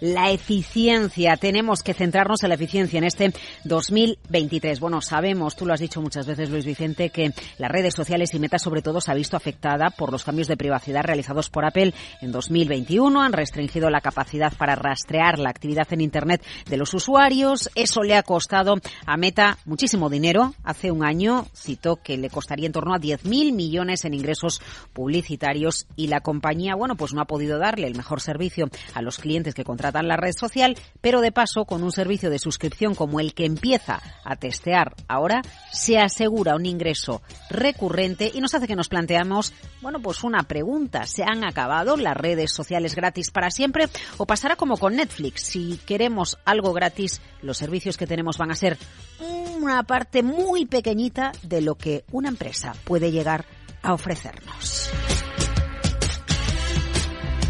[0.03, 1.37] la eficiencia.
[1.37, 3.31] Tenemos que centrarnos en la eficiencia en este
[3.63, 4.81] 2023.
[4.81, 8.39] Bueno, sabemos, tú lo has dicho muchas veces, Luis Vicente, que las redes sociales y
[8.39, 11.93] Meta sobre todo se ha visto afectada por los cambios de privacidad realizados por Apple
[12.19, 13.21] en 2021.
[13.21, 17.69] Han restringido la capacidad para rastrear la actividad en Internet de los usuarios.
[17.73, 20.53] Eso le ha costado a Meta muchísimo dinero.
[20.65, 24.61] Hace un año citó que le costaría en torno a 10.000 millones en ingresos
[24.91, 29.17] publicitarios y la compañía, bueno, pues no ha podido darle el mejor servicio a los
[29.17, 33.19] clientes que contratan la red social, pero de paso con un servicio de suscripción como
[33.19, 38.75] el que empieza a testear ahora, se asegura un ingreso recurrente y nos hace que
[38.75, 43.87] nos planteamos, bueno, pues una pregunta, ¿se han acabado las redes sociales gratis para siempre
[44.17, 45.43] o pasará como con Netflix?
[45.43, 48.77] Si queremos algo gratis, los servicios que tenemos van a ser
[49.19, 53.45] una parte muy pequeñita de lo que una empresa puede llegar
[53.81, 54.89] a ofrecernos.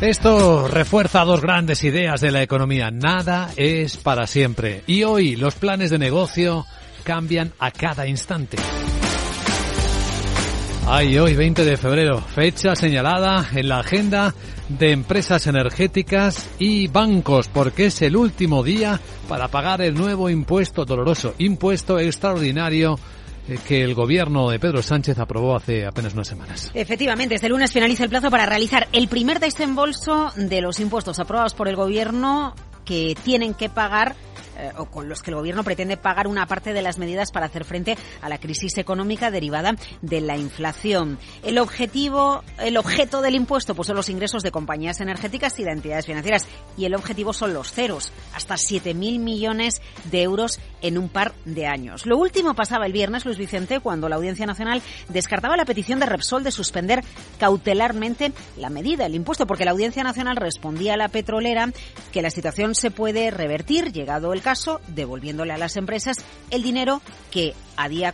[0.03, 2.91] Esto refuerza dos grandes ideas de la economía.
[2.91, 4.83] Nada es para siempre.
[4.85, 6.65] Y hoy los planes de negocio
[7.05, 8.57] cambian a cada instante.
[10.85, 14.35] Ay, hoy 20 de febrero, fecha señalada en la agenda
[14.67, 20.83] de empresas energéticas y bancos, porque es el último día para pagar el nuevo impuesto
[20.83, 22.99] doloroso, impuesto extraordinario
[23.67, 26.71] que el gobierno de Pedro Sánchez aprobó hace apenas unas semanas.
[26.73, 31.53] Efectivamente, este lunes finaliza el plazo para realizar el primer desembolso de los impuestos aprobados
[31.53, 34.15] por el gobierno que tienen que pagar
[34.63, 37.47] eh, o con los que el gobierno pretende pagar una parte de las medidas para
[37.47, 41.19] hacer frente a la crisis económica derivada de la inflación.
[41.43, 45.71] El objetivo, el objeto del impuesto, pues son los ingresos de compañías energéticas y de
[45.71, 46.47] entidades financieras.
[46.78, 51.67] Y el objetivo son los ceros, hasta 7.000 millones de euros en un par de
[51.67, 52.06] años.
[52.06, 56.06] Lo último pasaba el viernes, Luis Vicente, cuando la Audiencia Nacional descartaba la petición de
[56.06, 57.04] Repsol de suspender
[57.39, 61.71] cautelarmente la medida, el impuesto, porque la Audiencia Nacional respondía a la petrolera
[62.12, 64.52] que la situación se puede revertir, llegado el caso,
[64.87, 66.17] devolviéndole a las empresas
[66.49, 68.13] el dinero que a día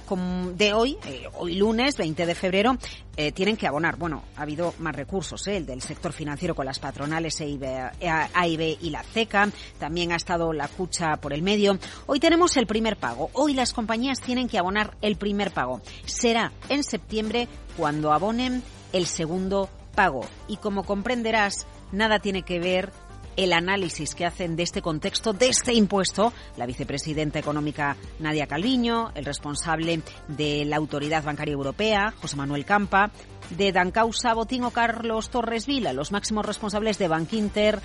[0.56, 2.78] de hoy, eh, hoy lunes 20 de febrero,
[3.17, 3.97] eh, tienen que abonar.
[3.97, 8.89] Bueno, ha habido más recursos, eh, el del sector financiero con las patronales AIB y
[8.89, 9.49] la CECA.
[9.78, 11.78] También ha estado la cucha por el medio.
[12.06, 13.30] Hoy tenemos el primer pago.
[13.34, 15.82] Hoy las compañías tienen que abonar el primer pago.
[16.06, 20.25] Será en septiembre cuando abonen el segundo pago.
[20.47, 22.91] Y como comprenderás, nada tiene que ver
[23.36, 29.12] el análisis que hacen de este contexto, de este impuesto, la vicepresidenta económica Nadia Calviño,
[29.15, 33.12] el responsable de la Autoridad Bancaria Europea, José Manuel Campa,
[33.50, 37.80] de Dancausa Botín o Carlos Torres Vila, los máximos responsables de Bankinter,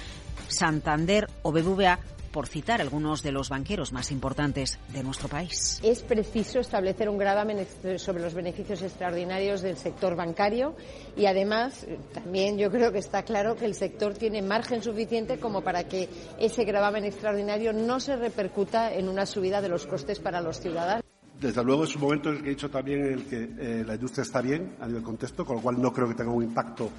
[0.48, 1.98] Santander o BBVA,
[2.35, 5.79] por citar algunos de los banqueros más importantes de nuestro país.
[5.85, 7.64] Es preciso establecer un gravamen
[7.97, 10.75] sobre los beneficios extraordinarios del sector bancario
[11.16, 15.62] y además también yo creo que está claro que el sector tiene margen suficiente como
[15.62, 20.40] para que ese gravamen extraordinario no se repercuta en una subida de los costes para
[20.40, 21.05] los ciudadanos.
[21.40, 23.85] Desde luego es un momento en el que he dicho también en el que eh,
[23.87, 26.42] la industria está bien a nivel contexto, con lo cual no creo que tenga un
[26.42, 26.90] impacto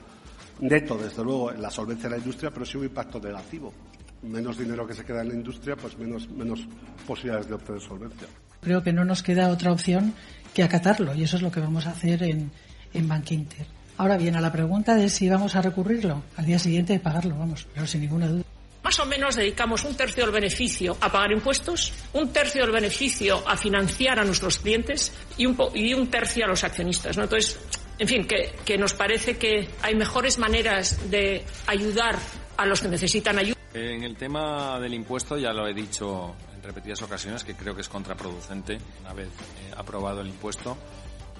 [0.61, 3.73] neto, desde luego, en la solvencia de la industria, pero sí un impacto negativo
[4.21, 6.67] menos dinero que se queda en la industria, pues menos, menos
[7.05, 8.27] posibilidades de obtener solvencia.
[8.61, 10.13] Creo que no nos queda otra opción
[10.53, 12.51] que acatarlo y eso es lo que vamos a hacer en,
[12.93, 13.67] en Bankinter.
[13.97, 17.37] Ahora bien, a la pregunta de si vamos a recurrirlo, al día siguiente de pagarlo,
[17.37, 18.43] vamos, pero sin ninguna duda.
[18.83, 23.43] Más o menos dedicamos un tercio del beneficio a pagar impuestos, un tercio del beneficio
[23.47, 27.17] a financiar a nuestros clientes y un, y un tercio a los accionistas.
[27.17, 27.23] ¿no?
[27.23, 27.57] Entonces,
[27.97, 32.19] en fin, que, que nos parece que hay mejores maneras de ayudar
[32.57, 33.55] a los que necesitan ayuda.
[33.75, 37.81] En el tema del impuesto ya lo he dicho en repetidas ocasiones que creo que
[37.81, 40.77] es contraproducente una vez eh, aprobado el impuesto,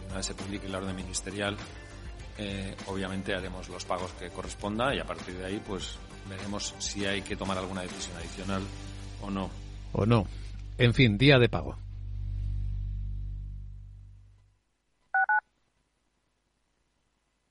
[0.07, 1.55] una vez se publique la orden ministerial,
[2.37, 5.97] eh, obviamente haremos los pagos que corresponda y a partir de ahí pues
[6.29, 8.63] veremos si hay que tomar alguna decisión adicional
[9.21, 9.49] o no.
[9.93, 10.27] O no.
[10.77, 11.77] En fin, día de pago.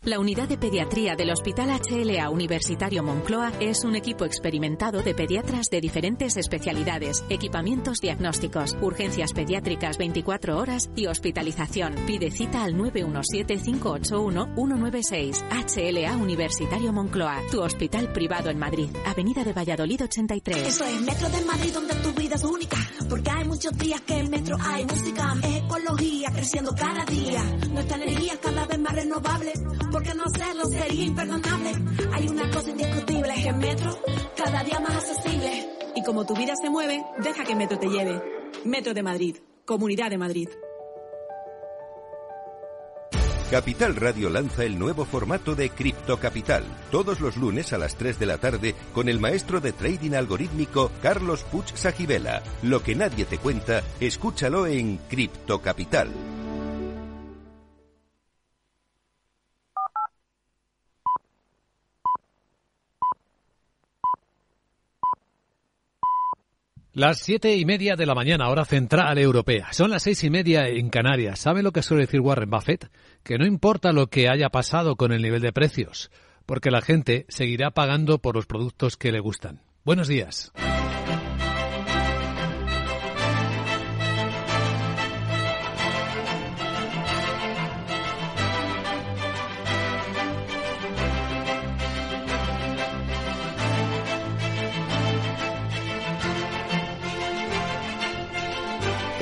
[0.05, 5.71] La unidad de pediatría del Hospital HLA Universitario Moncloa es un equipo experimentado de pediatras
[5.71, 11.95] de diferentes especialidades, equipamientos diagnósticos, urgencias pediátricas 24 horas y hospitalización.
[12.07, 15.43] Pide cita al 917-581-196.
[15.49, 20.69] HLA Universitario Moncloa, tu hospital privado en Madrid, Avenida de Valladolid 83.
[20.69, 22.77] Eso es Metro de Madrid donde tu vida es única,
[23.09, 28.39] porque hay muchos días que en Metro hay música, ecología creciendo cada día, nuestra energía
[28.43, 29.55] cada vez más renovable
[29.95, 31.71] porque no hacerlo sería imperdonable.
[32.15, 33.97] Hay una cosa indiscutible, es que Metro
[34.37, 35.69] cada día más accesible.
[35.95, 38.21] Y como tu vida se mueve, deja que Metro te lleve.
[38.65, 40.49] Metro de Madrid, Comunidad de Madrid.
[43.53, 48.19] Capital Radio lanza el nuevo formato de Cripto Capital, todos los lunes a las 3
[48.19, 52.43] de la tarde con el maestro de trading algorítmico Carlos Puch Sajibela.
[52.65, 56.09] Lo que nadie te cuenta, escúchalo en Cripto Capital.
[66.95, 69.73] Las siete y media de la mañana, hora central europea.
[69.73, 71.41] Son las seis y media en Canarias.
[71.41, 72.89] ¿Sabe lo que suele decir Warren Buffett?
[73.25, 76.13] Que no importa lo que haya pasado con el nivel de precios,
[76.47, 79.61] porque la gente seguirá pagando por los productos que le gustan.
[79.85, 80.53] Buenos días.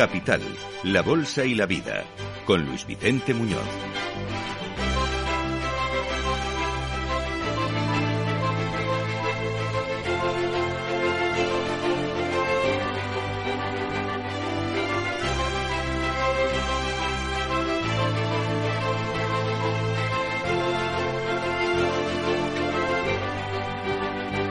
[0.02, 0.40] Capital,
[0.82, 2.02] la Bolsa y la Vida,
[2.44, 3.60] con Luis Vicente Muñoz.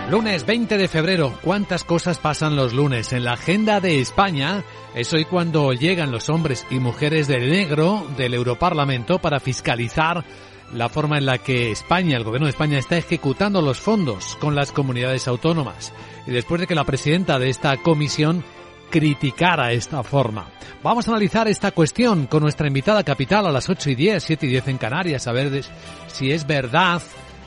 [0.10, 1.38] Lunes 20 de febrero.
[1.42, 3.14] ¿Cuántas cosas pasan los lunes?
[3.14, 4.64] En la agenda de España
[4.96, 10.24] es hoy cuando llegan los hombres y mujeres del negro del Europarlamento para fiscalizar
[10.74, 14.56] la forma en la que España, el gobierno de España, está ejecutando los fondos con
[14.56, 15.94] las comunidades autónomas.
[16.28, 18.44] Y después de que la presidenta de esta comisión
[18.90, 20.48] criticara esta forma.
[20.84, 24.46] Vamos a analizar esta cuestión con nuestra invitada capital a las 8 y 10, 7
[24.46, 25.64] y 10 en Canarias, a ver
[26.08, 27.02] si es verdad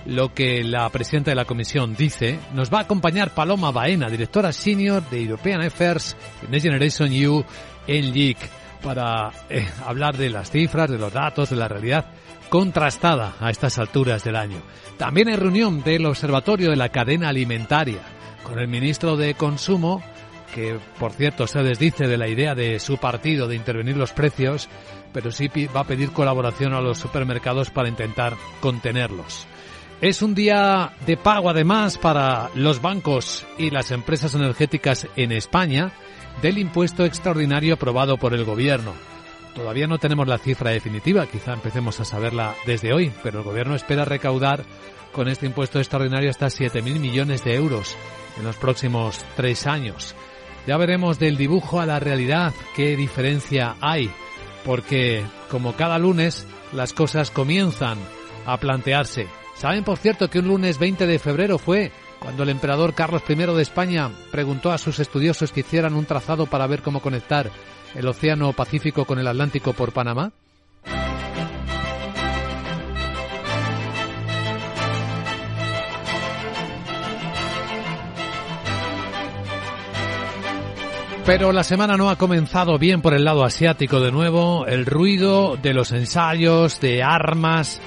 [0.07, 2.39] lo que la presidenta de la comisión dice.
[2.53, 6.17] Nos va a acompañar Paloma Baena, directora senior de European Affairs
[6.49, 7.45] Next Generation EU
[7.87, 8.39] en LIC,
[8.83, 12.07] para eh, hablar de las cifras, de los datos, de la realidad
[12.49, 14.63] contrastada a estas alturas del año.
[14.99, 18.01] También hay reunión del Observatorio de la Cadena Alimentaria
[18.45, 20.03] con el ministro de Consumo,
[20.55, 24.69] que por cierto se desdice de la idea de su partido de intervenir los precios,
[25.13, 29.49] pero sí va a pedir colaboración a los supermercados para intentar contenerlos.
[30.01, 35.93] Es un día de pago además para los bancos y las empresas energéticas en España
[36.43, 38.93] del impuesto extraordinario aprobado por el gobierno.
[39.55, 43.77] Todavía no tenemos la cifra definitiva, quizá empecemos a saberla desde hoy, pero el gobierno
[43.77, 44.65] espera recaudar
[45.13, 47.97] con este impuesto extraordinario hasta 7.000 millones de euros
[48.37, 50.17] en los próximos tres años.
[50.67, 54.11] Ya veremos del dibujo a la realidad qué diferencia hay,
[54.65, 57.99] porque como cada lunes las cosas comienzan
[58.45, 62.95] a plantearse Saben, por cierto, que un lunes 20 de febrero fue cuando el emperador
[62.95, 67.01] Carlos I de España preguntó a sus estudiosos que hicieran un trazado para ver cómo
[67.01, 67.51] conectar
[67.95, 70.33] el Océano Pacífico con el Atlántico por Panamá.
[81.27, 84.67] Pero la semana no ha comenzado bien por el lado asiático de nuevo.
[84.67, 87.81] El ruido de los ensayos de armas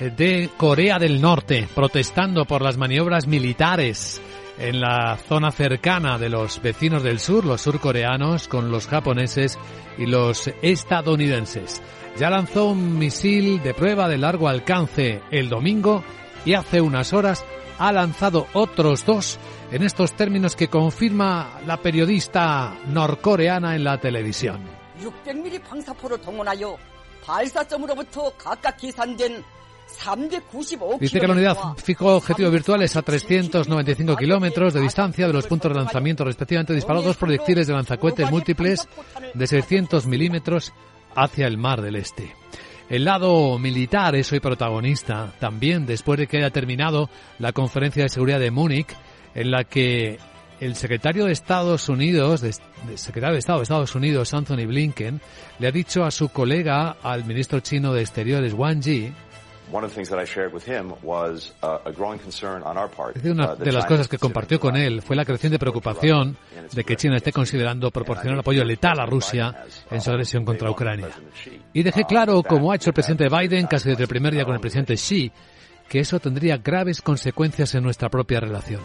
[0.00, 4.20] de Corea del Norte, protestando por las maniobras militares
[4.58, 9.58] en la zona cercana de los vecinos del sur, los surcoreanos, con los japoneses
[9.98, 11.82] y los estadounidenses.
[12.18, 16.02] Ya lanzó un misil de prueba de largo alcance el domingo
[16.44, 17.44] y hace unas horas
[17.78, 19.38] ha lanzado otros dos
[19.70, 24.62] en estos términos que confirma la periodista norcoreana en la televisión.
[31.00, 35.72] Dice que la unidad fijó objetivos virtuales a 395 kilómetros de distancia de los puntos
[35.72, 36.74] de lanzamiento respectivamente.
[36.74, 38.88] Disparó dos proyectiles de lanzacohetes múltiples
[39.34, 40.72] de 600 milímetros
[41.14, 42.34] hacia el Mar del Este.
[42.88, 48.08] El lado militar es hoy protagonista también después de que haya terminado la conferencia de
[48.08, 48.94] seguridad de Múnich
[49.34, 50.18] en la que
[50.60, 52.42] el secretario de Estados Unidos,
[52.94, 55.20] secretario de Estado de Estados Unidos, Anthony Blinken,
[55.58, 59.12] le ha dicho a su colega, al ministro chino de Exteriores, Wang Yi,
[63.24, 66.36] Una de las cosas que compartió con él fue la creciente preocupación
[66.72, 71.08] de que China esté considerando proporcionar apoyo letal a Rusia en su agresión contra Ucrania.
[71.72, 74.54] Y dejé claro, como ha hecho el presidente Biden casi desde el primer día con
[74.54, 75.32] el presidente Xi,
[75.88, 78.80] que eso tendría graves consecuencias en nuestra propia relación.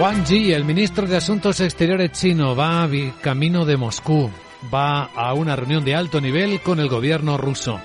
[0.00, 2.88] Wang Yi, el ministro de Asuntos Exteriores chino, va
[3.20, 4.30] camino de Moscú.
[4.72, 7.78] Va a una reunión de alto nivel con el gobierno ruso.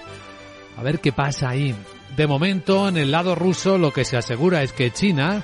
[0.77, 1.75] A ver qué pasa ahí.
[2.15, 5.43] De momento, en el lado ruso, lo que se asegura es que China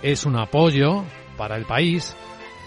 [0.00, 1.02] es un apoyo
[1.36, 2.14] para el país,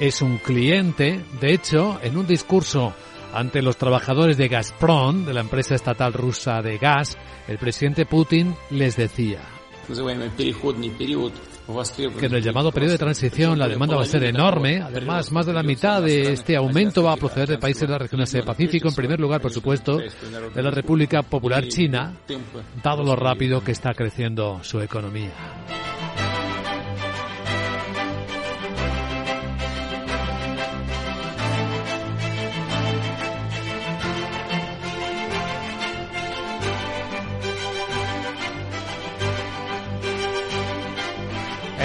[0.02, 1.24] es un cliente.
[1.40, 2.94] De hecho, en un discurso
[3.34, 8.54] ante los trabajadores de Gazprom, de la empresa estatal rusa de gas, el presidente Putin
[8.70, 9.40] les decía
[12.20, 14.82] que en el llamado periodo de transición la demanda va a ser enorme.
[14.82, 17.98] Además, más de la mitad de este aumento va a proceder de países de la
[17.98, 18.90] región Asia-Pacífico.
[18.90, 22.14] En primer lugar, por supuesto, de la República Popular China,
[22.84, 25.32] dado lo rápido que está creciendo su economía.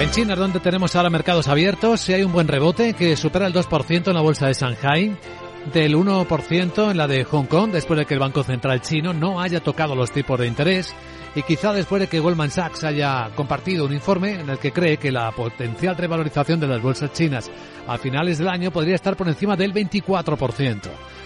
[0.01, 3.53] En China, donde tenemos ahora mercados abiertos, si hay un buen rebote que supera el
[3.53, 5.15] 2% en la bolsa de Shanghai,
[5.71, 9.39] del 1% en la de Hong Kong, después de que el Banco Central chino no
[9.39, 10.95] haya tocado los tipos de interés
[11.35, 14.97] y quizá después de que Goldman Sachs haya compartido un informe en el que cree
[14.97, 17.51] que la potencial revalorización de las bolsas chinas
[17.87, 20.81] a finales del año podría estar por encima del 24%.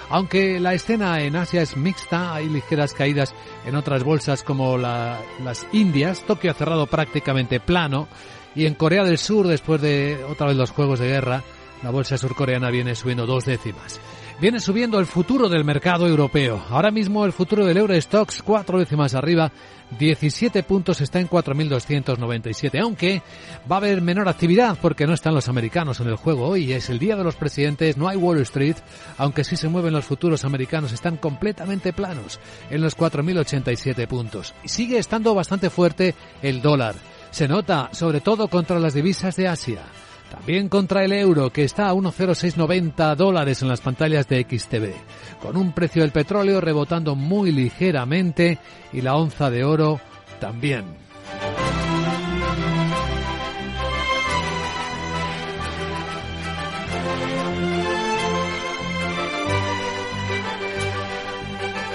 [0.10, 3.34] Aunque la escena en Asia es mixta, hay ligeras caídas
[3.66, 8.10] en otras bolsas como las Indias, Tokio ha cerrado prácticamente plano,
[8.56, 11.44] y en Corea del Sur, después de otra vez los juegos de guerra,
[11.84, 14.00] la bolsa surcoreana viene subiendo dos décimas.
[14.40, 16.62] Viene subiendo el futuro del mercado europeo.
[16.70, 19.50] Ahora mismo el futuro del Eurostox cuatro décimas arriba,
[19.98, 23.22] 17 puntos está en 4.297, aunque
[23.72, 26.74] va a haber menor actividad porque no están los americanos en el juego hoy.
[26.74, 28.76] Es el día de los presidentes, no hay Wall Street,
[29.18, 32.40] aunque sí se mueven los futuros americanos, están completamente planos
[32.70, 34.54] en los 4.087 puntos.
[34.66, 36.96] Sigue estando bastante fuerte el dólar.
[37.36, 39.82] Se nota sobre todo contra las divisas de Asia.
[40.32, 44.94] También contra el euro, que está a 1,0690 dólares en las pantallas de XTV,
[45.42, 48.58] con un precio del petróleo rebotando muy ligeramente
[48.94, 50.00] y la onza de oro
[50.40, 50.86] también.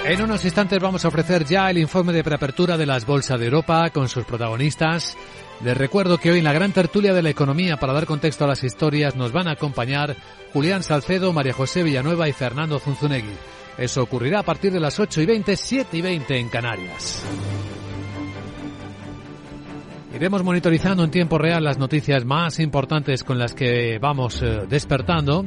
[0.03, 3.45] En unos instantes vamos a ofrecer ya el informe de preapertura de las bolsas de
[3.45, 5.15] Europa con sus protagonistas.
[5.63, 8.47] Les recuerdo que hoy en la gran tertulia de la economía, para dar contexto a
[8.47, 10.15] las historias, nos van a acompañar
[10.53, 13.35] Julián Salcedo, María José Villanueva y Fernando Zunzunegui.
[13.77, 17.23] Eso ocurrirá a partir de las 8 y 20, 7 y 20 en Canarias.
[20.15, 25.45] Iremos monitorizando en tiempo real las noticias más importantes con las que vamos eh, despertando.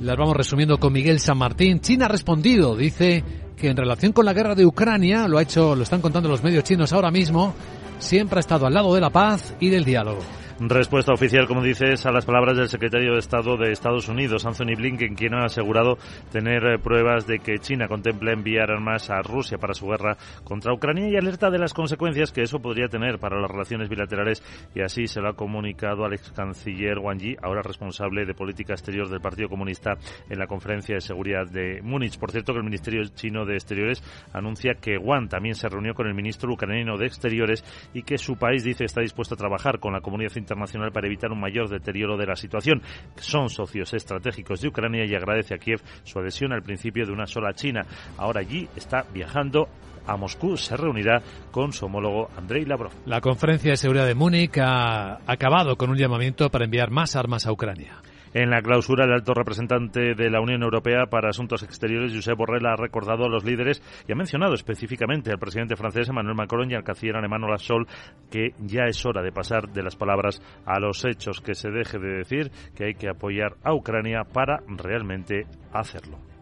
[0.00, 1.80] Las vamos resumiendo con Miguel San Martín.
[1.80, 3.24] China ha respondido, dice
[3.56, 6.42] que en relación con la guerra de Ucrania, lo ha hecho, lo están contando los
[6.42, 7.54] medios chinos ahora mismo,
[7.98, 10.20] siempre ha estado al lado de la paz y del diálogo.
[10.58, 14.74] Respuesta oficial, como dices, a las palabras del secretario de Estado de Estados Unidos, Anthony
[14.74, 15.98] Blinken, quien ha asegurado
[16.32, 20.72] tener eh, pruebas de que China contempla enviar armas a Rusia para su guerra contra
[20.72, 24.42] Ucrania y alerta de las consecuencias que eso podría tener para las relaciones bilaterales
[24.74, 28.72] y así se lo ha comunicado al ex canciller Wang Yi, ahora responsable de política
[28.72, 29.98] exterior del Partido Comunista
[30.30, 32.18] en la conferencia de seguridad de Múnich.
[32.18, 34.02] Por cierto, que el Ministerio chino de Exteriores
[34.32, 38.36] anuncia que Wang también se reunió con el ministro ucraniano de Exteriores y que su
[38.36, 40.45] país dice está dispuesto a trabajar con la comunidad internacional
[40.92, 42.82] para evitar un mayor deterioro de la situación.
[43.16, 47.26] Son socios estratégicos de Ucrania y agradece a Kiev su adhesión al principio de una
[47.26, 47.86] sola China.
[48.18, 49.68] Ahora allí está viajando
[50.06, 51.20] a Moscú se reunirá
[51.50, 52.92] con su homólogo Andrei Lavrov.
[53.06, 57.46] La conferencia de seguridad de Múnich ha acabado con un llamamiento para enviar más armas
[57.46, 58.00] a Ucrania.
[58.36, 62.66] En la clausura, el alto representante de la Unión Europea para Asuntos Exteriores, Josep Borrell,
[62.66, 66.74] ha recordado a los líderes y ha mencionado específicamente al presidente francés Emmanuel Macron y
[66.74, 67.88] al canciller alemán Olaf Scholz
[68.30, 71.98] que ya es hora de pasar de las palabras a los hechos, que se deje
[71.98, 76.35] de decir que hay que apoyar a Ucrania para realmente hacerlo.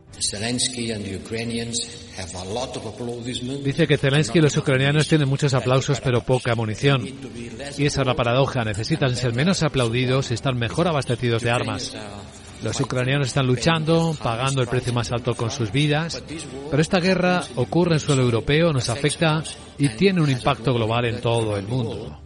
[3.64, 7.06] Dice que Zelensky y los ucranianos tienen muchos aplausos pero poca munición.
[7.76, 8.64] Y esa es la paradoja.
[8.64, 11.96] Necesitan ser menos aplaudidos y estar mejor abastecidos de armas.
[12.62, 16.22] Los ucranianos están luchando, pagando el precio más alto con sus vidas,
[16.70, 19.42] pero esta guerra ocurre en suelo europeo, nos afecta
[19.76, 22.23] y tiene un impacto global en todo el mundo.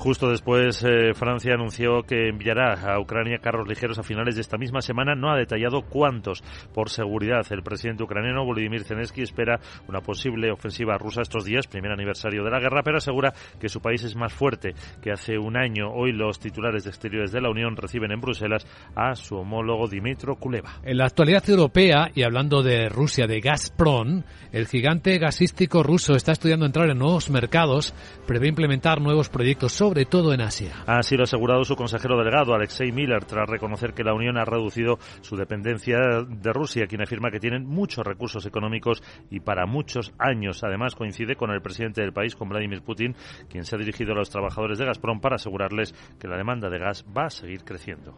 [0.00, 4.56] Justo después, eh, Francia anunció que enviará a Ucrania carros ligeros a finales de esta
[4.56, 5.14] misma semana.
[5.14, 6.42] No ha detallado cuántos.
[6.72, 11.92] Por seguridad, el presidente ucraniano Volodymyr Zelensky espera una posible ofensiva rusa estos días, primer
[11.92, 14.70] aniversario de la guerra, pero asegura que su país es más fuerte
[15.02, 15.90] que hace un año.
[15.92, 20.36] Hoy los titulares de exteriores de la Unión reciben en Bruselas a su homólogo Dimitro
[20.36, 20.80] Kuleva.
[20.82, 24.22] En la actualidad europea, y hablando de Rusia, de Gazprom,
[24.52, 27.94] el gigante gasístico ruso está estudiando entrar en nuevos mercados,
[28.26, 30.72] prevé implementar nuevos proyectos, sobre todo en Asia.
[30.86, 34.44] Así lo ha asegurado su consejero delegado, Alexei Miller, tras reconocer que la Unión ha
[34.44, 35.98] reducido su dependencia
[36.28, 40.62] de Rusia, quien afirma que tienen muchos recursos económicos y para muchos años.
[40.64, 43.14] Además, coincide con el presidente del país, con Vladimir Putin,
[43.48, 46.78] quien se ha dirigido a los trabajadores de Gazprom para asegurarles que la demanda de
[46.78, 48.14] gas va a seguir creciendo.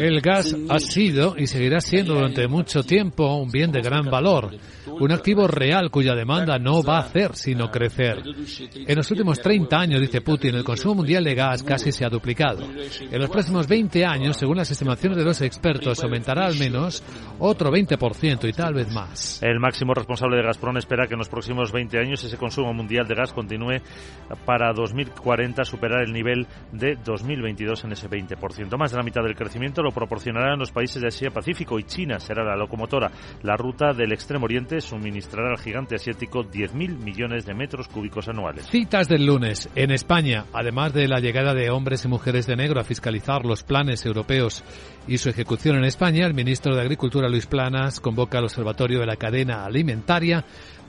[0.00, 4.50] El gas ha sido y seguirá siendo durante mucho tiempo un bien de gran valor,
[4.86, 8.22] un activo real cuya demanda no va a hacer sino crecer.
[8.74, 12.08] En los últimos 30 años, dice Putin, el consumo mundial de gas casi se ha
[12.08, 12.64] duplicado.
[12.64, 17.02] En los próximos 20 años, según las estimaciones de los expertos, aumentará al menos
[17.38, 19.42] otro 20% y tal vez más.
[19.42, 23.06] El máximo responsable de Gazprom espera que en los próximos 20 años ese consumo mundial
[23.06, 23.80] de gas continúe
[24.44, 28.76] para 2040 superar el nivel de 2020 en ese 20%.
[28.78, 32.44] Más de la mitad del crecimiento lo proporcionarán los países de Asia-Pacífico y China será
[32.44, 33.10] la locomotora.
[33.42, 38.66] La ruta del Extremo Oriente suministrará al gigante asiático 10.000 millones de metros cúbicos anuales.
[38.66, 39.68] Citas del lunes.
[39.74, 43.62] En España, además de la llegada de hombres y mujeres de negro a fiscalizar los
[43.62, 44.64] planes europeos
[45.06, 49.06] y su ejecución en España, el ministro de Agricultura Luis Planas convoca al Observatorio de
[49.06, 50.44] la Cadena Alimentaria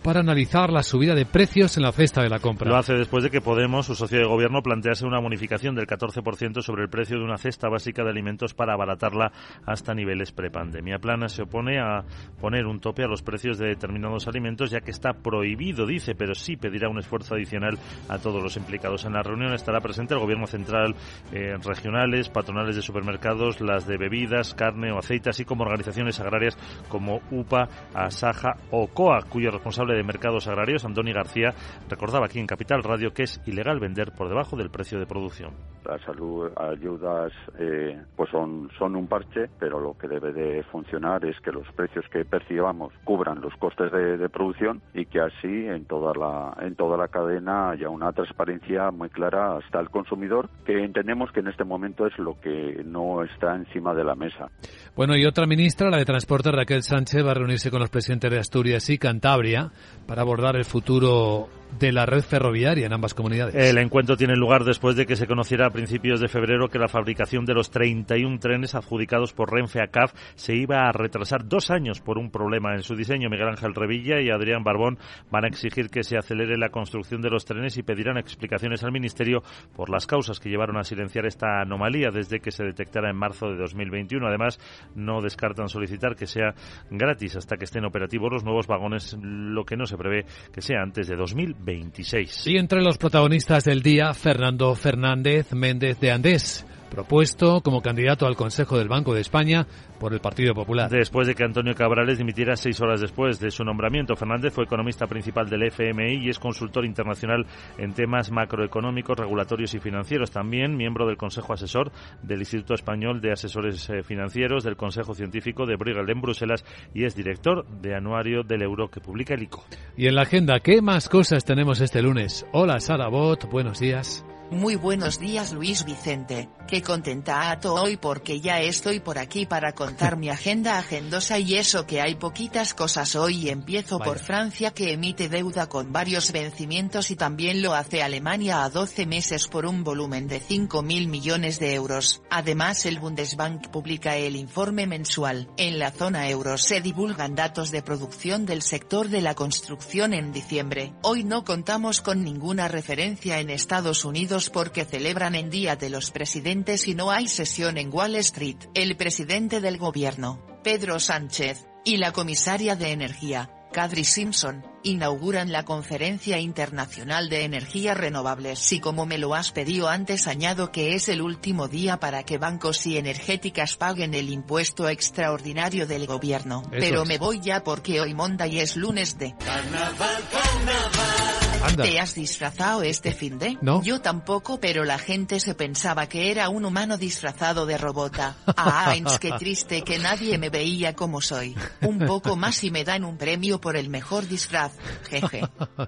[0.05, 2.69] para analizar la subida de precios en la cesta de la compra.
[2.69, 6.61] Lo hace después de que Podemos, su socio de gobierno, plantease una bonificación del 14%
[6.61, 9.31] sobre el precio de una cesta básica de alimentos para abaratarla
[9.65, 10.99] hasta niveles prepandemia.
[10.99, 12.03] Plana se opone a
[12.39, 16.35] poner un tope a los precios de determinados alimentos, ya que está prohibido, dice, pero
[16.35, 19.05] sí pedirá un esfuerzo adicional a todos los implicados.
[19.05, 20.95] En la reunión estará presente el gobierno central,
[21.31, 26.57] eh, regionales, patronales de supermercados, las de bebidas, carne o aceite, así como organizaciones agrarias
[26.89, 31.53] como UPA, Asaja o COA, cuyo responsable de Mercados Agrarios, Andoni García,
[31.89, 35.53] recordaba aquí en Capital Radio que es ilegal vender por debajo del precio de producción.
[35.85, 41.23] Las salud, ayudas eh, pues son, son un parche, pero lo que debe de funcionar
[41.25, 45.67] es que los precios que percibamos cubran los costes de, de producción y que así
[45.67, 50.49] en toda la en toda la cadena haya una transparencia muy clara hasta el consumidor,
[50.65, 54.49] que entendemos que en este momento es lo que no está encima de la mesa.
[54.95, 58.31] Bueno, y otra ministra, la de Transporte, Raquel Sánchez, va a reunirse con los presidentes
[58.31, 59.71] de Asturias y Cantabria
[60.05, 61.47] para abordar el futuro
[61.79, 63.55] de la red ferroviaria en ambas comunidades.
[63.55, 66.87] El encuentro tiene lugar después de que se conociera a principios de febrero que la
[66.87, 71.71] fabricación de los 31 trenes adjudicados por Renfe a CAF se iba a retrasar dos
[71.71, 73.29] años por un problema en su diseño.
[73.29, 74.97] Miguel Ángel Revilla y Adrián Barbón
[75.31, 78.91] van a exigir que se acelere la construcción de los trenes y pedirán explicaciones al
[78.91, 79.43] Ministerio
[79.75, 83.47] por las causas que llevaron a silenciar esta anomalía desde que se detectara en marzo
[83.47, 84.25] de 2021.
[84.27, 84.59] Además,
[84.95, 86.53] no descartan solicitar que sea
[86.89, 90.81] gratis hasta que estén operativos los nuevos vagones, lo que no se prevé que sea
[90.81, 91.15] antes de
[91.59, 92.47] 2026.
[92.47, 98.35] Y entre los protagonistas del día, Fernando Fernández Méndez de Andés propuesto como candidato al
[98.35, 99.67] Consejo del Banco de España
[99.99, 100.89] por el Partido Popular.
[100.89, 105.07] Después de que Antonio Cabrales dimitiera seis horas después de su nombramiento, Fernández fue economista
[105.07, 107.45] principal del FMI y es consultor internacional
[107.77, 110.31] en temas macroeconómicos, regulatorios y financieros.
[110.31, 115.65] También miembro del Consejo Asesor del Instituto Español de Asesores eh, Financieros, del Consejo Científico
[115.65, 119.63] de Bruegel en Bruselas y es director de Anuario del Euro que publica el ICO.
[119.97, 122.45] Y en la agenda, ¿qué más cosas tenemos este lunes?
[122.51, 124.25] Hola Sara Bot, buenos días.
[124.51, 129.73] Muy buenos días Luis Vicente, qué contenta ato hoy porque ya estoy por aquí para
[129.73, 134.93] contar mi agenda agendosa y eso que hay poquitas cosas hoy empiezo por Francia que
[134.93, 139.83] emite deuda con varios vencimientos y también lo hace Alemania a 12 meses por un
[139.83, 142.21] volumen de 5 mil millones de euros.
[142.29, 145.49] Además el Bundesbank publica el informe mensual.
[145.57, 150.31] En la zona euro se divulgan datos de producción del sector de la construcción en
[150.31, 150.93] diciembre.
[151.01, 156.11] Hoy no contamos con ninguna referencia en Estados Unidos porque celebran en Día de los
[156.11, 158.57] Presidentes y no hay sesión en Wall Street.
[158.73, 165.63] El presidente del gobierno, Pedro Sánchez, y la comisaria de Energía, Kadri Simpson, inauguran la
[165.63, 171.07] Conferencia Internacional de Energías Renovables y como me lo has pedido antes añado que es
[171.07, 176.63] el último día para que bancos y energéticas paguen el impuesto extraordinario del gobierno.
[176.71, 177.07] Eso Pero es.
[177.07, 179.33] me voy ya porque hoy Monday es lunes de...
[179.37, 181.34] Carnaval, carnaval.
[181.75, 183.57] ¿Te has disfrazado este fin de?
[183.61, 183.81] No.
[183.83, 188.35] Yo tampoco, pero la gente se pensaba que era un humano disfrazado de robota.
[188.47, 191.55] Ah, qué triste que nadie me veía como soy.
[191.81, 194.71] Un poco más y me dan un premio por el mejor disfraz.
[195.09, 195.41] Jeje.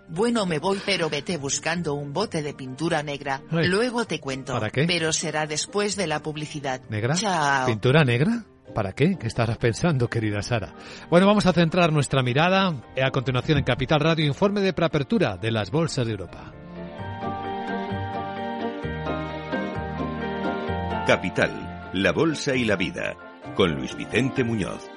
[0.09, 3.41] Bueno, me voy, pero vete buscando un bote de pintura negra.
[3.51, 4.53] Luego te cuento.
[4.53, 4.85] ¿Para qué?
[4.85, 6.81] Pero será después de la publicidad.
[6.89, 7.15] ¿Negra?
[7.15, 7.67] Chao.
[7.67, 8.43] ¿Pintura negra?
[8.73, 9.17] ¿Para qué?
[9.17, 10.73] ¿Qué estarás pensando, querida Sara?
[11.09, 15.51] Bueno, vamos a centrar nuestra mirada a continuación en Capital Radio, informe de preapertura de
[15.51, 16.53] las bolsas de Europa.
[21.07, 23.15] Capital, la Bolsa y la Vida,
[23.55, 24.96] con Luis Vicente Muñoz.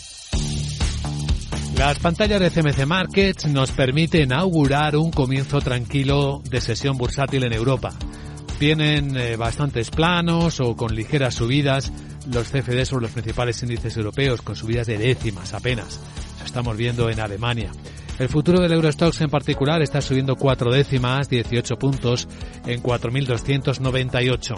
[1.81, 7.53] Las pantallas de CMC Markets nos permiten augurar un comienzo tranquilo de sesión bursátil en
[7.53, 7.89] Europa.
[8.59, 11.91] Vienen eh, bastantes planos o con ligeras subidas
[12.31, 15.99] los CFD sobre los principales índices europeos, con subidas de décimas apenas.
[16.37, 17.71] Lo estamos viendo en Alemania.
[18.19, 22.27] El futuro del Eurostox en particular está subiendo cuatro décimas, 18 puntos,
[22.67, 24.55] en 4.298.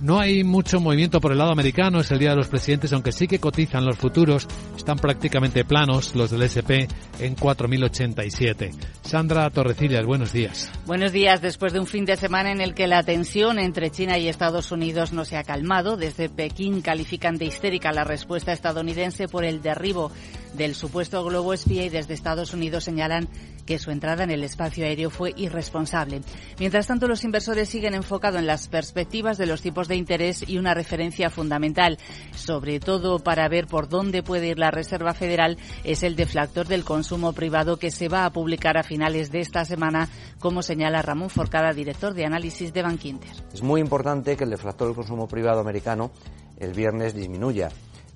[0.00, 3.12] No hay mucho movimiento por el lado americano, es el día de los presidentes, aunque
[3.12, 6.88] sí que cotizan los futuros, están prácticamente planos los del SP
[7.20, 8.70] en 4.087.
[9.02, 10.72] Sandra Torrecillas, buenos días.
[10.86, 11.42] Buenos días.
[11.42, 14.72] Después de un fin de semana en el que la tensión entre China y Estados
[14.72, 19.60] Unidos no se ha calmado, desde Pekín califican de histérica la respuesta estadounidense por el
[19.60, 20.10] derribo
[20.54, 23.28] del supuesto globo espía y desde Estados Unidos señalan
[23.66, 26.22] que su entrada en el espacio aéreo fue irresponsable.
[26.58, 30.58] Mientras tanto, los inversores siguen enfocados en las perspectivas de los tipos de interés y
[30.58, 31.98] una referencia fundamental,
[32.34, 36.84] sobre todo para ver por dónde puede ir la Reserva Federal, es el deflactor del
[36.84, 41.30] consumo privado que se va a publicar a finales de esta semana, como señala Ramón
[41.30, 43.30] Forcada, director de análisis de Bankinter.
[43.52, 46.10] Es muy importante que el deflactor del consumo privado americano
[46.58, 47.70] el viernes disminuya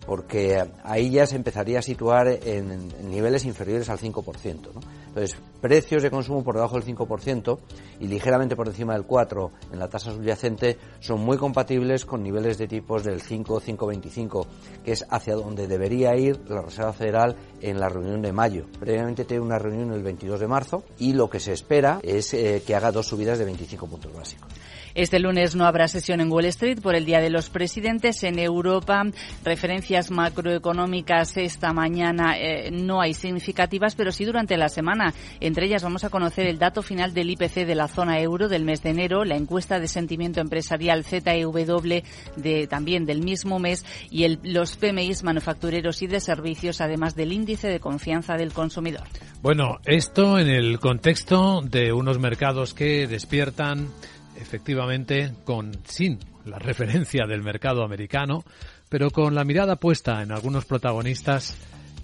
[0.07, 4.73] porque ahí ya se empezaría a situar en, niveles inferiores al 5%.
[4.75, 4.81] ¿no?
[5.09, 7.59] Entonces, precios de consumo por debajo del 5%
[8.01, 12.59] y ligeramente por encima del 4% en la tasa subyacente son muy compatibles con niveles
[12.59, 14.47] de tipos del 5-5,25,
[14.85, 18.67] que es hacia donde debería ir la Reserva Federal en la reunión de mayo.
[18.81, 22.63] Previamente tiene una reunión el 22 de marzo y lo que se espera es eh,
[22.67, 24.49] que haga dos subidas de 25 puntos básicos.
[24.95, 28.23] Este lunes no habrá sesión en Wall Street por el Día de los Presidentes.
[28.23, 29.03] En Europa,
[29.45, 35.13] referencias macroeconómicas esta mañana eh, no hay significativas, pero sí durante la semana.
[35.41, 38.65] Entre ellas vamos a conocer el dato final del IPC de la zona euro del
[38.65, 42.03] mes de enero, la encuesta de sentimiento empresarial ZEW
[42.37, 47.33] de, también del mismo mes y el, los PMIs manufactureros y de servicios, además del
[47.33, 49.03] índice de confianza del consumidor.
[49.43, 53.89] Bueno, esto en el contexto de unos mercados que despiertan
[54.37, 58.45] efectivamente con sin la referencia del mercado americano,
[58.89, 61.57] pero con la mirada puesta en algunos protagonistas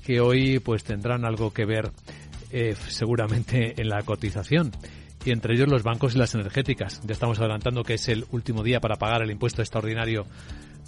[0.04, 1.90] que hoy pues tendrán algo que ver
[2.50, 4.72] eh, seguramente en la cotización
[5.24, 7.00] y entre ellos los bancos y las energéticas.
[7.04, 10.26] Ya estamos adelantando que es el último día para pagar el impuesto extraordinario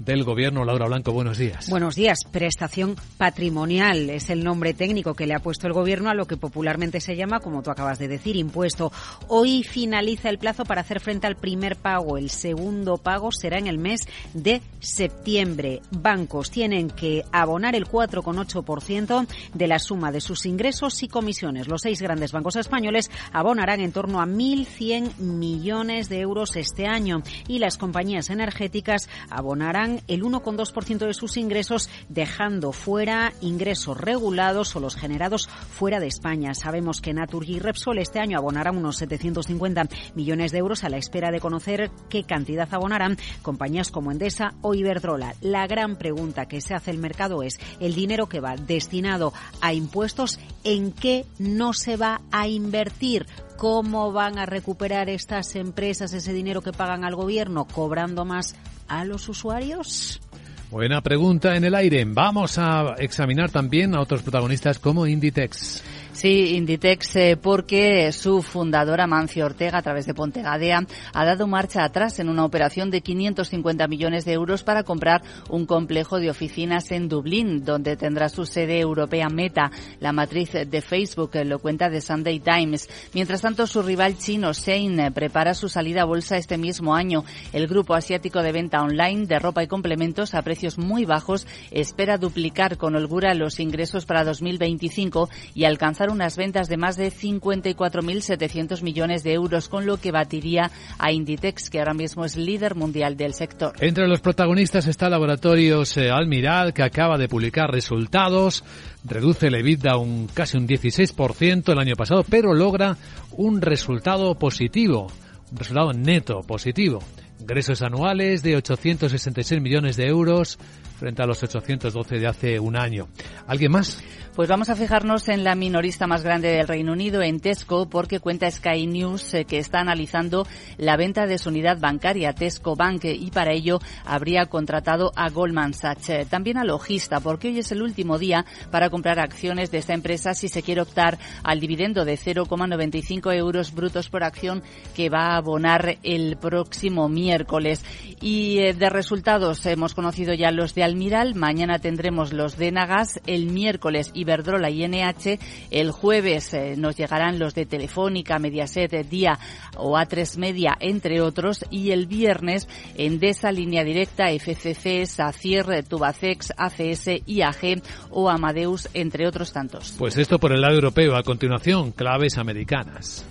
[0.04, 0.64] del Gobierno.
[0.64, 1.68] Laura Blanco, buenos días.
[1.68, 2.18] Buenos días.
[2.30, 6.36] Prestación patrimonial es el nombre técnico que le ha puesto el Gobierno a lo que
[6.36, 8.92] popularmente se llama, como tú acabas de decir, impuesto.
[9.28, 12.18] Hoy finaliza el plazo para hacer frente al primer pago.
[12.18, 14.00] El segundo pago será en el mes
[14.34, 15.80] de septiembre.
[15.90, 21.68] Bancos tienen que abonar el 4,8% de la suma de sus ingresos y comisiones.
[21.68, 27.22] Los seis grandes bancos españoles abonarán en torno a 1.100 millones de euros este año
[27.46, 34.80] y las compañías energéticas abonarán el 1,2% de sus ingresos, dejando fuera ingresos regulados o
[34.80, 36.54] los generados fuera de España.
[36.54, 40.98] Sabemos que Naturgy y Repsol este año abonarán unos 750 millones de euros a la
[40.98, 45.34] espera de conocer qué cantidad abonarán compañías como Endesa o Iberdrola.
[45.40, 49.72] La gran pregunta que se hace el mercado es el dinero que va destinado a
[49.74, 53.26] impuestos, ¿en qué no se va a invertir?
[53.62, 58.56] ¿Cómo van a recuperar estas empresas ese dinero que pagan al gobierno cobrando más
[58.88, 60.20] a los usuarios?
[60.68, 62.04] Buena pregunta en el aire.
[62.04, 65.80] Vamos a examinar también a otros protagonistas como Inditex.
[66.12, 71.84] Sí, Inditex, eh, porque su fundadora Mancio Ortega, a través de Pontegadea, ha dado marcha
[71.84, 76.90] atrás en una operación de 550 millones de euros para comprar un complejo de oficinas
[76.92, 82.02] en Dublín, donde tendrá su sede europea Meta, la matriz de Facebook, lo cuenta The
[82.02, 82.90] Sunday Times.
[83.14, 87.24] Mientras tanto, su rival chino, Shein, eh, prepara su salida a bolsa este mismo año.
[87.54, 92.18] El grupo asiático de venta online de ropa y complementos a precios muy bajos espera
[92.18, 98.82] duplicar con holgura los ingresos para 2025 y alcanzar unas ventas de más de 54.700
[98.82, 103.16] millones de euros, con lo que batiría a Inditex, que ahora mismo es líder mundial
[103.16, 103.74] del sector.
[103.80, 108.64] Entre los protagonistas está Laboratorios eh, Almiral, que acaba de publicar resultados,
[109.04, 112.96] reduce el EBITDA un casi un 16% el año pasado, pero logra
[113.32, 115.08] un resultado positivo,
[115.50, 117.00] un resultado neto positivo.
[117.40, 120.58] Ingresos anuales de 866 millones de euros
[121.02, 123.08] frente a los 812 de hace un año.
[123.48, 124.00] ¿Alguien más?
[124.36, 128.18] Pues vamos a fijarnos en la minorista más grande del Reino Unido, en Tesco, porque
[128.18, 130.46] cuenta Sky News eh, que está analizando
[130.78, 135.74] la venta de su unidad bancaria, Tesco Bank, y para ello habría contratado a Goldman
[135.74, 136.08] Sachs.
[136.08, 139.92] Eh, también a Logista, porque hoy es el último día para comprar acciones de esta
[139.92, 144.62] empresa si se quiere optar al dividendo de 0,95 euros brutos por acción
[144.94, 147.84] que va a abonar el próximo miércoles.
[148.22, 153.18] Y eh, de resultados hemos conocido ya los de Almiral, mañana tendremos los de Nagas,
[153.26, 155.38] el miércoles Iberdrola y NH.
[155.70, 159.38] El jueves eh, nos llegarán los de Telefónica, Mediaset, Día
[159.78, 161.64] o A3 Media, entre otros.
[161.70, 169.50] Y el viernes Endesa, Línea Directa, FCC, SACIR, Tubacex, ACS, IAG o Amadeus, entre otros
[169.50, 169.94] tantos.
[169.98, 171.16] Pues esto por el lado europeo.
[171.16, 173.24] A continuación, claves americanas.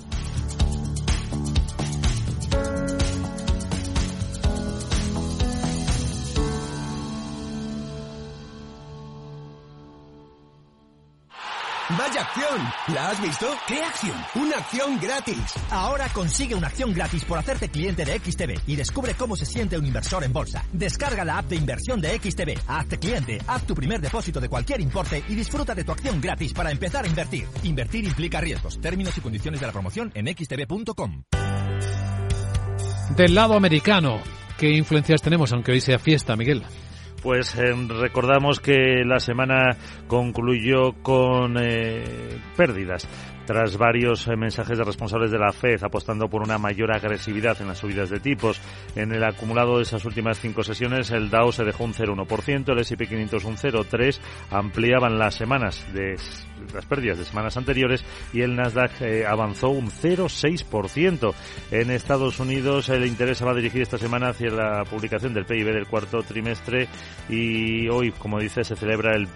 [11.98, 12.62] ¡Vaya acción!
[12.94, 13.48] ¿La has visto?
[13.68, 14.16] ¿Qué acción?
[14.36, 15.42] Una acción gratis.
[15.70, 19.78] Ahora consigue una acción gratis por hacerte cliente de XTB y descubre cómo se siente
[19.78, 20.64] un inversor en bolsa.
[20.72, 24.80] Descarga la app de inversión de XTB, hazte cliente, haz tu primer depósito de cualquier
[24.80, 27.48] importe y disfruta de tu acción gratis para empezar a invertir.
[27.64, 28.80] Invertir implica riesgos.
[28.80, 31.24] Términos y condiciones de la promoción en xtb.com.
[33.18, 34.22] Del lado americano,
[34.58, 36.64] ¿qué influencias tenemos aunque hoy sea fiesta, Miguel?
[37.22, 43.08] Pues eh, recordamos que la semana concluyó con eh, pérdidas
[43.46, 47.68] tras varios eh, mensajes de responsables de la FED apostando por una mayor agresividad en
[47.68, 48.60] las subidas de tipos.
[48.96, 52.80] En el acumulado de esas últimas cinco sesiones, el Dow se dejó un 0,1%, el
[52.80, 54.20] S&P 500 un 0,3%,
[54.50, 56.16] ampliaban las semanas de
[56.74, 58.04] las pérdidas de semanas anteriores
[58.34, 61.34] y el Nasdaq eh, avanzó un 0,6%.
[61.72, 65.46] En Estados Unidos el interés se va a dirigir esta semana hacia la publicación del
[65.46, 66.88] PIB del cuarto trimestre
[67.30, 69.28] y hoy, como dice, se celebra el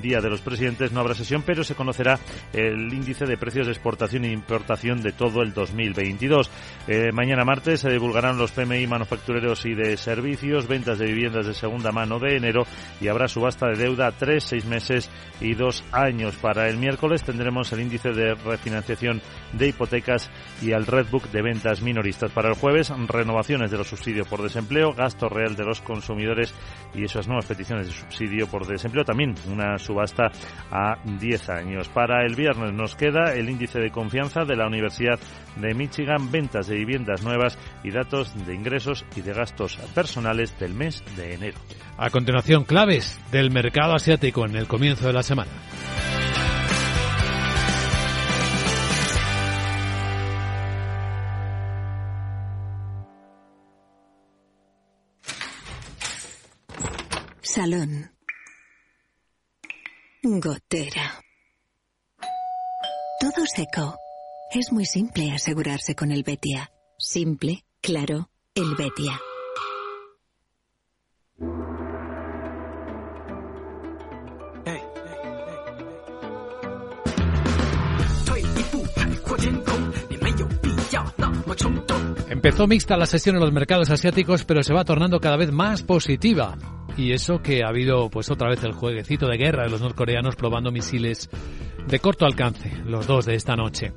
[0.00, 0.92] Día de los Presidentes.
[0.92, 2.18] No habrá sesión, pero se conocerá
[2.52, 6.50] el índice de precios de exportación e importación de todo el 2022.
[6.88, 11.54] Eh, mañana martes se divulgarán los PMI manufactureros y de servicios, ventas de viviendas de
[11.54, 12.66] segunda mano de enero
[13.00, 15.10] y habrá subasta de deuda tres, seis meses
[15.40, 16.36] y dos años.
[16.36, 19.20] Para el miércoles tendremos el índice de refinanciación
[19.52, 20.30] de hipotecas
[20.62, 22.30] y el Redbook de ventas minoristas.
[22.32, 26.54] Para el jueves, renovaciones de los subsidios por desempleo, gasto real de los consumidores
[26.94, 29.04] y esas nuevas peticiones de subsidio por desempleo.
[29.04, 30.30] También una subasta
[30.70, 31.88] a 10 años.
[31.88, 35.18] Para el viernes nos queda el índice de confianza de la Universidad
[35.56, 40.74] de Michigan, ventas de viviendas nuevas y datos de ingresos y de gastos personales del
[40.74, 41.58] mes de enero.
[41.96, 45.52] A continuación, claves del mercado asiático en el comienzo de la semana.
[57.54, 58.10] Salón.
[60.24, 61.22] Gotera.
[63.20, 63.96] Todo seco.
[64.52, 66.72] Es muy simple asegurarse con el Betia.
[66.98, 69.20] Simple, claro, el Betia.
[82.30, 85.82] Empezó mixta la sesión en los mercados asiáticos, pero se va tornando cada vez más
[85.82, 86.56] positiva.
[86.96, 90.36] Y eso que ha habido pues otra vez el jueguecito de guerra de los norcoreanos
[90.36, 91.28] probando misiles
[91.88, 93.92] de corto alcance, los dos de esta noche.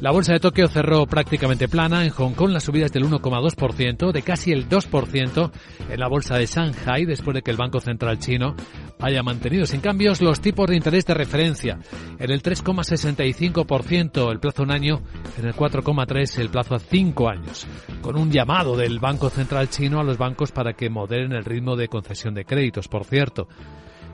[0.00, 4.22] La bolsa de Tokio cerró prácticamente plana, en Hong Kong las subidas del 1,2%, de
[4.22, 5.50] casi el 2%
[5.90, 8.54] en la bolsa de Shanghai, después de que el Banco Central chino
[9.02, 11.78] haya mantenido sin cambios los tipos de interés de referencia.
[12.18, 15.02] En el 3,65% el plazo un año,
[15.38, 17.66] en el 4,3% el plazo a cinco años,
[18.00, 21.76] con un llamado del Banco Central chino a los bancos para que moderen el ritmo
[21.76, 22.88] de concesión de créditos.
[22.88, 23.48] Por cierto,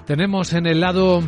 [0.06, 1.22] tenemos en el lado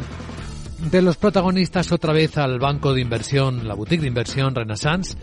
[0.91, 5.17] de los protagonistas otra vez al banco de inversión, la boutique de inversión Renaissance,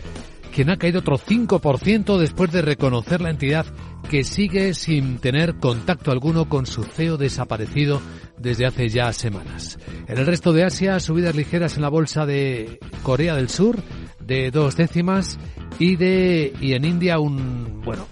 [0.47, 3.65] quien ha caído otro 5% después de reconocer la entidad
[4.09, 8.01] que sigue sin tener contacto alguno con su CEO desaparecido
[8.37, 9.77] desde hace ya semanas.
[10.07, 13.77] En el resto de Asia, subidas ligeras en la bolsa de Corea del Sur
[14.19, 15.37] de dos décimas
[15.79, 18.07] y de y en India un bueno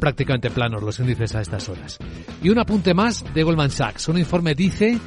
[0.00, 1.98] prácticamente planos los índices a estas horas.
[2.42, 4.08] Y un apunte más de Goldman Sachs.
[4.08, 4.98] Un informe dice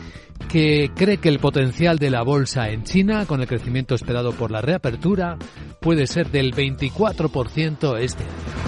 [0.49, 4.51] que cree que el potencial de la bolsa en China, con el crecimiento esperado por
[4.51, 5.37] la reapertura,
[5.79, 8.63] puede ser del 24% este año.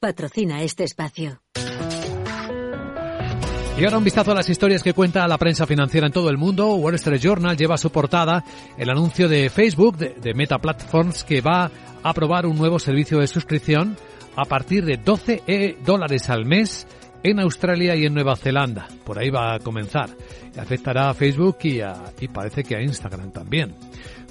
[0.00, 1.40] Patrocina este espacio.
[3.76, 6.38] Y ahora un vistazo a las historias que cuenta la prensa financiera en todo el
[6.38, 6.76] mundo.
[6.76, 8.44] Wall Street Journal lleva a su portada
[8.78, 11.70] el anuncio de Facebook, de, Meta Platforms, que va a
[12.04, 13.96] aprobar un nuevo servicio de suscripción
[14.36, 16.86] a partir de 12 e dólares al mes
[17.24, 18.86] en Australia y en Nueva Zelanda.
[19.04, 20.08] Por ahí va a comenzar.
[20.56, 21.80] Afectará a Facebook y,
[22.20, 23.74] y parece que a Instagram también.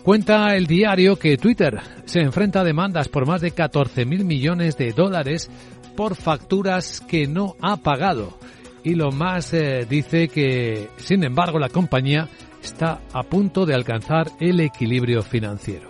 [0.04, 4.94] Cuenta el diario que Twitter se enfrenta a demandas por más de 14.000 millones de
[4.94, 5.50] dólares
[5.98, 8.38] por facturas que no ha pagado.
[8.84, 12.28] Y lo más eh, dice que, sin embargo, la compañía
[12.62, 15.90] está a punto de alcanzar el equilibrio financiero.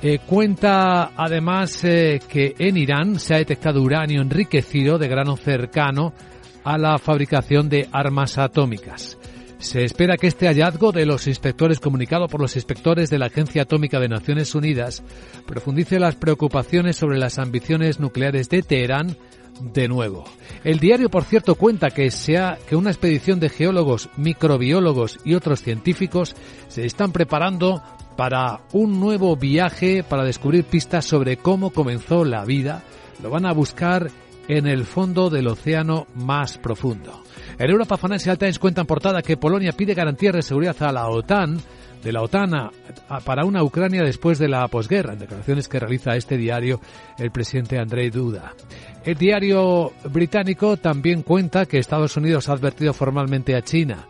[0.00, 6.12] Eh, cuenta además eh, que en Irán se ha detectado uranio enriquecido de grano cercano
[6.62, 9.18] a la fabricación de armas atómicas.
[9.58, 13.62] Se espera que este hallazgo de los inspectores comunicado por los inspectores de la Agencia
[13.62, 15.02] Atómica de Naciones Unidas
[15.46, 19.16] profundice las preocupaciones sobre las ambiciones nucleares de Teherán
[19.60, 20.24] de nuevo.
[20.64, 25.62] El diario, por cierto, cuenta que, sea, que una expedición de geólogos, microbiólogos y otros
[25.62, 26.34] científicos
[26.68, 27.82] se están preparando
[28.16, 32.82] para un nuevo viaje para descubrir pistas sobre cómo comenzó la vida.
[33.22, 34.10] Lo van a buscar
[34.48, 37.22] en el fondo del océano más profundo.
[37.58, 41.08] En Europa Financial Times cuenta en portada que Polonia pide garantías de seguridad a la
[41.08, 41.60] OTAN
[42.02, 42.50] de la OTAN
[43.24, 46.80] para una Ucrania después de la posguerra, en declaraciones que realiza este diario
[47.18, 48.54] el presidente Andrei Duda.
[49.08, 54.06] El diario británico también cuenta que Estados Unidos ha advertido formalmente a China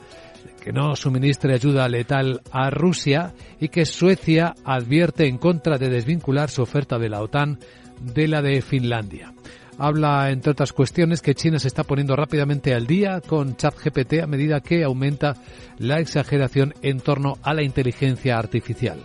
[0.61, 6.51] que no suministre ayuda letal a Rusia y que Suecia advierte en contra de desvincular
[6.51, 7.61] su oferta de la OTAN
[8.01, 9.32] de la de Finlandia
[9.78, 14.26] habla, entre otras cuestiones, que China se está poniendo rápidamente al día con ChatGPT a
[14.26, 15.36] medida que aumenta
[15.78, 18.99] la exageración en torno a la inteligencia artificial.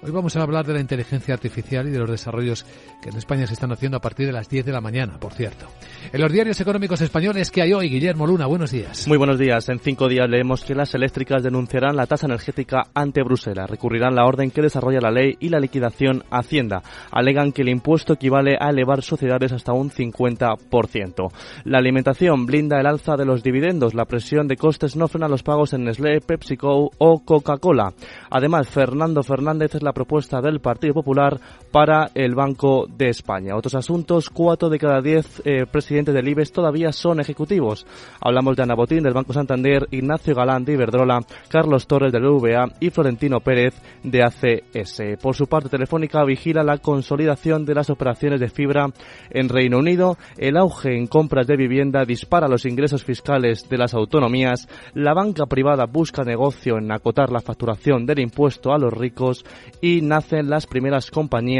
[0.00, 2.64] Hoy vamos a hablar de la inteligencia artificial y de los desarrollos
[3.02, 5.32] que en España se están haciendo a partir de las 10 de la mañana, por
[5.32, 5.66] cierto.
[6.12, 9.08] En los diarios económicos españoles que hay hoy, Guillermo Luna, buenos días.
[9.08, 9.68] Muy buenos días.
[9.68, 14.24] En cinco días leemos que las eléctricas denunciarán la tasa energética ante Bruselas, recurrirán la
[14.24, 16.80] orden que desarrolla la ley y la liquidación Hacienda.
[17.10, 21.32] Alegan que el impuesto equivale a elevar sociedades hasta un 50%.
[21.64, 23.94] La alimentación blinda el alza de los dividendos.
[23.94, 27.92] La presión de costes no frena los pagos en Nestlé, PepsiCo o Coca-Cola.
[28.30, 33.56] Además, Fernando Fernández es la propuesta del Partido Popular para el Banco de España.
[33.56, 37.86] Otros asuntos, cuatro de cada diez eh, presidentes del IBEX todavía son ejecutivos.
[38.20, 42.66] Hablamos de Ana Botín del Banco Santander, Ignacio Galán de Iberdrola, Carlos Torres del UVA
[42.80, 45.20] y Florentino Pérez de ACS.
[45.20, 48.86] Por su parte, Telefónica vigila la consolidación de las operaciones de fibra
[49.30, 50.16] en Reino Unido.
[50.36, 54.68] El auge en compras de vivienda dispara los ingresos fiscales de las autonomías.
[54.94, 59.44] La banca privada busca negocio en acotar la facturación del impuesto a los ricos
[59.80, 61.57] y nacen las primeras compañías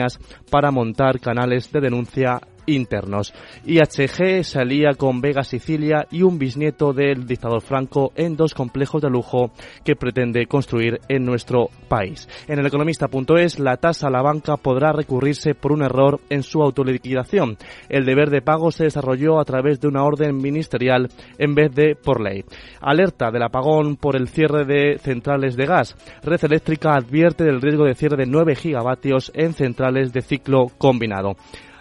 [0.50, 3.34] para montar canales de denuncia internos.
[3.64, 9.10] IHG salía con Vega Sicilia y un bisnieto del dictador Franco en dos complejos de
[9.10, 9.50] lujo
[9.84, 12.28] que pretende construir en nuestro país.
[12.46, 16.62] En el economista.es, la tasa a la banca podrá recurrirse por un error en su
[16.62, 17.56] autoliquidación.
[17.88, 21.08] El deber de pago se desarrolló a través de una orden ministerial
[21.38, 22.44] en vez de por ley.
[22.80, 25.96] Alerta del apagón por el cierre de centrales de gas.
[26.22, 31.36] Red Eléctrica advierte del riesgo de cierre de 9 gigavatios en centrales de ciclo combinado.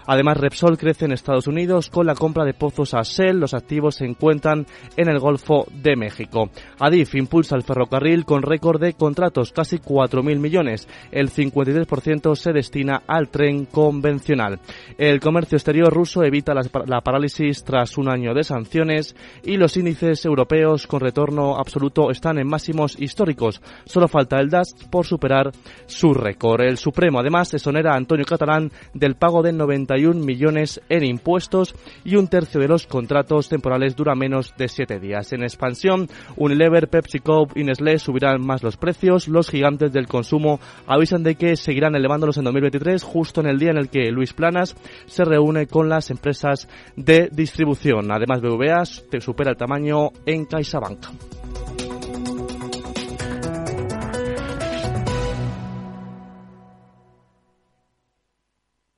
[0.08, 3.40] Además, Repsol crece en Estados Unidos con la compra de pozos a Shell.
[3.40, 6.50] Los activos se encuentran en el Golfo de México.
[6.80, 10.88] Adif impulsa el ferrocarril con récord de contratos, casi 4.000 millones.
[11.12, 14.60] El 53% se destina al tren convencional.
[14.98, 20.24] El comercio exterior ruso evita la, parálisis tras un año de sanciones y los índices
[20.26, 23.62] europeos con retorno absoluto están en máximos históricos.
[23.84, 25.52] Solo falta el DAS por superar
[25.86, 26.62] su récord.
[26.62, 31.76] El Supremo además exonera a Antonio Catalán del pago del 90 31 millones en impuestos
[32.04, 35.34] y un tercio de los contratos temporales dura menos de 7 días.
[35.34, 39.28] En expansión, Unilever, PepsiCo y Nestlé subirán más los precios.
[39.28, 43.72] Los gigantes del consumo avisan de que seguirán elevándolos en 2023, justo en el día
[43.72, 44.76] en el que Luis Planas
[45.08, 48.12] se reúne con las empresas de distribución.
[48.12, 51.87] Además, BVA supera el tamaño en CaixaBank.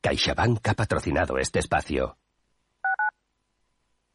[0.01, 2.17] CaixaBank ha patrocinado este espacio.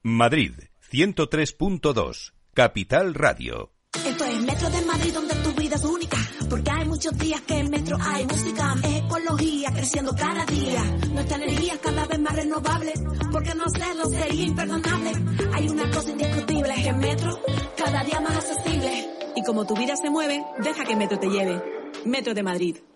[0.03, 0.53] Madrid,
[0.91, 3.73] 103.2, Capital Radio.
[3.95, 6.17] Esto es Metro de Madrid donde tu vida es única.
[6.49, 8.75] Porque hay muchos días que en Metro hay música.
[8.83, 10.83] Ecología creciendo cada día.
[11.13, 12.93] Nuestra energía cada vez más renovable.
[13.31, 15.13] Porque no hacerlo sería imperdonable.
[15.53, 16.75] Hay una cosa indiscutible.
[16.75, 17.39] Que en Metro
[17.77, 19.11] cada día más accesible.
[19.37, 21.63] Y como tu vida se mueve, deja que Metro te lleve.
[22.05, 22.77] Metro de Madrid.